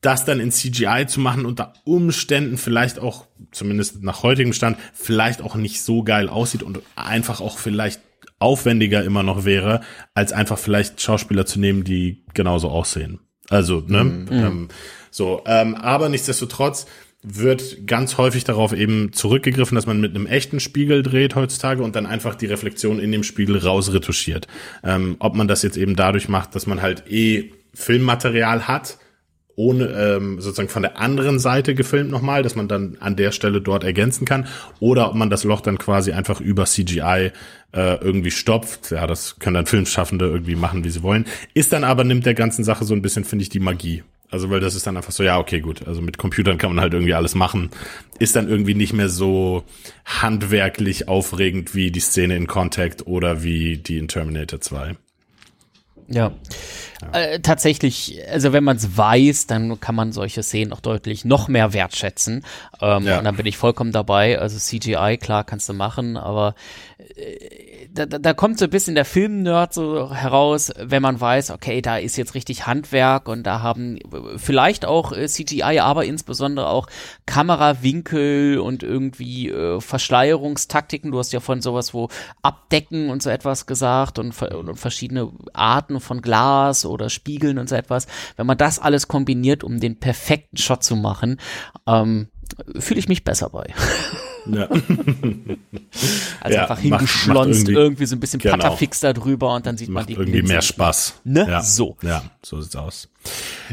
das 0.00 0.24
dann 0.24 0.40
in 0.40 0.52
CGI 0.52 1.06
zu 1.06 1.20
machen 1.20 1.44
unter 1.44 1.72
Umständen 1.84 2.56
vielleicht 2.56 2.98
auch, 2.98 3.26
zumindest 3.50 4.02
nach 4.02 4.22
heutigem 4.22 4.52
Stand, 4.52 4.78
vielleicht 4.92 5.42
auch 5.42 5.56
nicht 5.56 5.82
so 5.82 6.02
geil 6.02 6.28
aussieht 6.28 6.62
und 6.62 6.80
einfach 6.94 7.40
auch 7.40 7.58
vielleicht 7.58 8.00
aufwendiger 8.38 9.02
immer 9.02 9.22
noch 9.22 9.44
wäre, 9.44 9.80
als 10.14 10.32
einfach 10.32 10.58
vielleicht 10.58 11.00
Schauspieler 11.00 11.46
zu 11.46 11.58
nehmen, 11.58 11.82
die 11.82 12.24
genauso 12.34 12.68
aussehen. 12.68 13.20
Also, 13.48 13.82
ne? 13.86 14.04
Mhm. 14.04 14.28
Ähm, 14.30 14.68
so, 15.10 15.42
ähm, 15.46 15.74
aber 15.74 16.08
nichtsdestotrotz 16.08 16.86
wird 17.22 17.86
ganz 17.86 18.16
häufig 18.16 18.44
darauf 18.44 18.72
eben 18.72 19.12
zurückgegriffen, 19.12 19.74
dass 19.74 19.86
man 19.86 20.00
mit 20.00 20.14
einem 20.14 20.26
echten 20.26 20.60
Spiegel 20.60 21.02
dreht 21.02 21.34
heutzutage 21.34 21.82
und 21.82 21.96
dann 21.96 22.06
einfach 22.06 22.36
die 22.36 22.46
Reflexion 22.46 23.00
in 23.00 23.10
dem 23.10 23.24
Spiegel 23.24 23.58
rausretuschiert. 23.58 24.46
Ähm, 24.84 25.16
ob 25.18 25.34
man 25.34 25.48
das 25.48 25.62
jetzt 25.62 25.76
eben 25.76 25.96
dadurch 25.96 26.28
macht, 26.28 26.54
dass 26.54 26.66
man 26.66 26.80
halt 26.80 27.10
eh 27.10 27.52
Filmmaterial 27.74 28.68
hat, 28.68 28.98
ohne 29.58 29.86
ähm, 29.88 30.40
sozusagen 30.40 30.68
von 30.68 30.82
der 30.82 31.00
anderen 31.00 31.40
Seite 31.40 31.74
gefilmt 31.74 32.12
nochmal, 32.12 32.44
dass 32.44 32.54
man 32.54 32.68
dann 32.68 32.96
an 33.00 33.16
der 33.16 33.32
Stelle 33.32 33.60
dort 33.60 33.82
ergänzen 33.82 34.24
kann, 34.24 34.46
oder 34.78 35.08
ob 35.08 35.16
man 35.16 35.30
das 35.30 35.42
Loch 35.42 35.60
dann 35.60 35.78
quasi 35.78 36.12
einfach 36.12 36.40
über 36.40 36.64
CGI 36.64 37.32
äh, 37.72 37.94
irgendwie 37.96 38.30
stopft. 38.30 38.92
Ja, 38.92 39.08
das 39.08 39.40
können 39.40 39.54
dann 39.54 39.66
Filmschaffende 39.66 40.26
irgendwie 40.26 40.54
machen, 40.54 40.84
wie 40.84 40.90
sie 40.90 41.02
wollen. 41.02 41.26
Ist 41.54 41.72
dann 41.72 41.82
aber 41.82 42.04
nimmt 42.04 42.24
der 42.24 42.34
ganzen 42.34 42.62
Sache 42.62 42.84
so 42.84 42.94
ein 42.94 43.02
bisschen, 43.02 43.24
finde 43.24 43.42
ich, 43.42 43.48
die 43.48 43.58
Magie. 43.58 44.04
Also 44.30 44.48
weil 44.48 44.60
das 44.60 44.76
ist 44.76 44.86
dann 44.86 44.96
einfach 44.96 45.10
so, 45.10 45.24
ja, 45.24 45.38
okay, 45.38 45.60
gut. 45.60 45.88
Also 45.88 46.02
mit 46.02 46.18
Computern 46.18 46.56
kann 46.56 46.72
man 46.72 46.80
halt 46.80 46.94
irgendwie 46.94 47.14
alles 47.14 47.34
machen. 47.34 47.70
Ist 48.20 48.36
dann 48.36 48.48
irgendwie 48.48 48.74
nicht 48.74 48.92
mehr 48.92 49.08
so 49.08 49.64
handwerklich 50.04 51.08
aufregend 51.08 51.74
wie 51.74 51.90
die 51.90 52.00
Szene 52.00 52.36
in 52.36 52.46
Contact 52.46 53.08
oder 53.08 53.42
wie 53.42 53.78
die 53.78 53.98
in 53.98 54.06
Terminator 54.06 54.60
2. 54.60 54.94
Ja. 56.08 56.32
ja. 57.02 57.20
Äh, 57.20 57.40
tatsächlich, 57.40 58.20
also 58.30 58.52
wenn 58.52 58.64
man 58.64 58.76
es 58.76 58.96
weiß, 58.96 59.46
dann 59.46 59.78
kann 59.78 59.94
man 59.94 60.12
solche 60.12 60.42
Szenen 60.42 60.72
auch 60.72 60.80
deutlich 60.80 61.24
noch 61.24 61.48
mehr 61.48 61.72
wertschätzen. 61.72 62.44
Ähm, 62.80 63.04
ja. 63.04 63.18
Und 63.18 63.24
dann 63.24 63.36
bin 63.36 63.46
ich 63.46 63.56
vollkommen 63.56 63.92
dabei. 63.92 64.38
Also 64.38 64.58
CGI, 64.58 65.18
klar, 65.18 65.44
kannst 65.44 65.68
du 65.68 65.74
machen, 65.74 66.16
aber 66.16 66.54
äh, 67.16 67.67
da, 67.92 68.06
da 68.06 68.34
kommt 68.34 68.58
so 68.58 68.64
ein 68.64 68.70
bisschen 68.70 68.94
der 68.94 69.04
Film-Nerd 69.04 69.72
so 69.72 70.12
heraus, 70.12 70.72
wenn 70.78 71.02
man 71.02 71.20
weiß, 71.20 71.50
okay, 71.50 71.80
da 71.82 71.96
ist 71.98 72.16
jetzt 72.16 72.34
richtig 72.34 72.66
Handwerk 72.66 73.28
und 73.28 73.44
da 73.44 73.62
haben 73.62 73.98
vielleicht 74.36 74.84
auch 74.84 75.12
äh, 75.12 75.26
CGI, 75.26 75.80
aber 75.80 76.04
insbesondere 76.04 76.68
auch 76.68 76.86
Kamerawinkel 77.26 78.58
und 78.58 78.82
irgendwie 78.82 79.48
äh, 79.48 79.80
Verschleierungstaktiken. 79.80 81.12
Du 81.12 81.18
hast 81.18 81.32
ja 81.32 81.40
von 81.40 81.60
sowas, 81.60 81.94
wo 81.94 82.08
Abdecken 82.42 83.10
und 83.10 83.22
so 83.22 83.30
etwas 83.30 83.66
gesagt 83.66 84.18
und, 84.18 84.40
und 84.42 84.76
verschiedene 84.76 85.30
Arten 85.52 86.00
von 86.00 86.22
Glas 86.22 86.84
oder 86.84 87.10
Spiegeln 87.10 87.58
und 87.58 87.68
so 87.68 87.74
etwas. 87.74 88.06
Wenn 88.36 88.46
man 88.46 88.58
das 88.58 88.78
alles 88.78 89.08
kombiniert, 89.08 89.64
um 89.64 89.80
den 89.80 89.98
perfekten 89.98 90.56
Shot 90.56 90.84
zu 90.84 90.96
machen, 90.96 91.40
ähm, 91.86 92.28
fühle 92.78 93.00
ich 93.00 93.08
mich 93.08 93.24
besser 93.24 93.50
bei. 93.50 93.72
Ja. 94.48 94.68
also 96.40 96.56
ja, 96.56 96.62
einfach 96.62 96.78
hingeschlonzt, 96.78 97.60
irgendwie, 97.60 97.72
irgendwie, 97.72 98.06
so 98.06 98.16
ein 98.16 98.20
bisschen 98.20 98.40
genau. 98.40 98.56
Patterfix 98.56 99.00
da 99.00 99.12
drüber 99.12 99.54
und 99.54 99.66
dann 99.66 99.76
sieht 99.76 99.88
macht 99.88 100.04
man 100.04 100.06
die 100.06 100.12
irgendwie 100.14 100.38
Linsen. 100.38 100.54
mehr 100.54 100.62
Spaß. 100.62 101.14
Ne? 101.24 101.46
Ja. 101.48 101.62
So. 101.62 101.96
Ja, 102.02 102.22
so 102.42 102.60
sieht's 102.60 102.76
aus. 102.76 103.08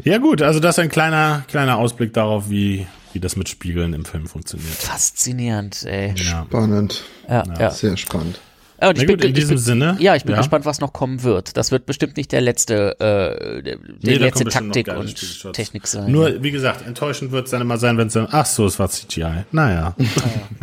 Ja 0.03 0.17
gut, 0.17 0.41
also 0.41 0.59
das 0.59 0.77
ist 0.77 0.79
ein 0.79 0.89
kleiner, 0.89 1.43
kleiner 1.47 1.77
Ausblick 1.77 2.13
darauf, 2.13 2.49
wie, 2.49 2.88
wie 3.13 3.19
das 3.19 3.35
mit 3.35 3.49
Spiegeln 3.49 3.93
im 3.93 4.05
Film 4.05 4.27
funktioniert. 4.27 4.73
Faszinierend, 4.73 5.83
ey. 5.83 6.15
Spannend. 6.17 7.03
Ja, 7.29 7.43
ja. 7.59 7.71
Sehr 7.71 7.95
spannend. 7.97 8.39
Ja, 8.86 8.89
und 8.89 9.00
ich 9.00 9.08
bin, 9.08 9.19
in 9.19 9.34
diesem 9.34 9.56
bin, 9.56 9.58
Sinne. 9.58 9.98
Ja, 10.00 10.15
ich 10.15 10.26
bin 10.26 10.34
ja. 10.34 10.38
gespannt, 10.38 10.63
was 10.65 10.80
noch 10.80 10.93
kommen 10.93 11.24
wird. 11.24 11.58
Das 11.58 11.71
wird 11.71 11.88
bestimmt 11.88 12.17
nicht 12.17 12.32
der 12.32 12.41
letzte, 12.41 13.00
äh, 13.00 13.63
der, 13.63 13.80
nee, 14.00 14.13
letzte 14.13 14.45
Taktik 14.45 14.89
und 14.89 15.54
Technik 15.54 15.88
sein. 15.88 16.12
Nur, 16.12 16.43
wie 16.43 16.52
gesagt, 16.52 16.86
enttäuschend 16.86 17.32
wird 17.32 17.45
es 17.45 17.52
dann 17.52 17.62
immer 17.62 17.80
sein, 17.80 17.98
wenn 17.98 18.08
es 18.08 18.13
dann, 18.13 18.28
ach 18.30 18.45
so, 18.45 18.67
es 18.67 18.78
war 18.78 18.88
CGI. 18.88 19.45
Naja. 19.52 19.95
naja. 19.98 19.98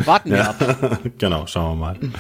Warten 0.05 0.31
wir 0.31 0.49
ab. 0.49 1.01
genau, 1.19 1.49
schauen 1.49 1.81
wir 1.81 1.87
mal. 1.87 1.95
Dann 2.01 2.13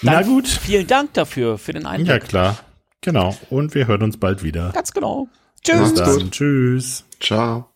Na 0.00 0.22
gut. 0.22 0.48
Vielen 0.48 0.86
Dank 0.86 1.12
dafür, 1.12 1.58
für 1.58 1.74
den 1.74 1.84
Einblick. 1.84 2.08
Ja, 2.08 2.18
klar. 2.18 2.56
Genau. 3.02 3.36
Und 3.50 3.74
wir 3.74 3.86
hören 3.86 4.02
uns 4.02 4.16
bald 4.16 4.42
wieder. 4.42 4.70
Ganz 4.72 4.92
genau. 4.92 5.28
Tschüss. 5.62 5.92
Bis 5.92 5.94
dann. 5.94 6.30
Tschüss. 6.30 7.04
Ciao. 7.20 7.66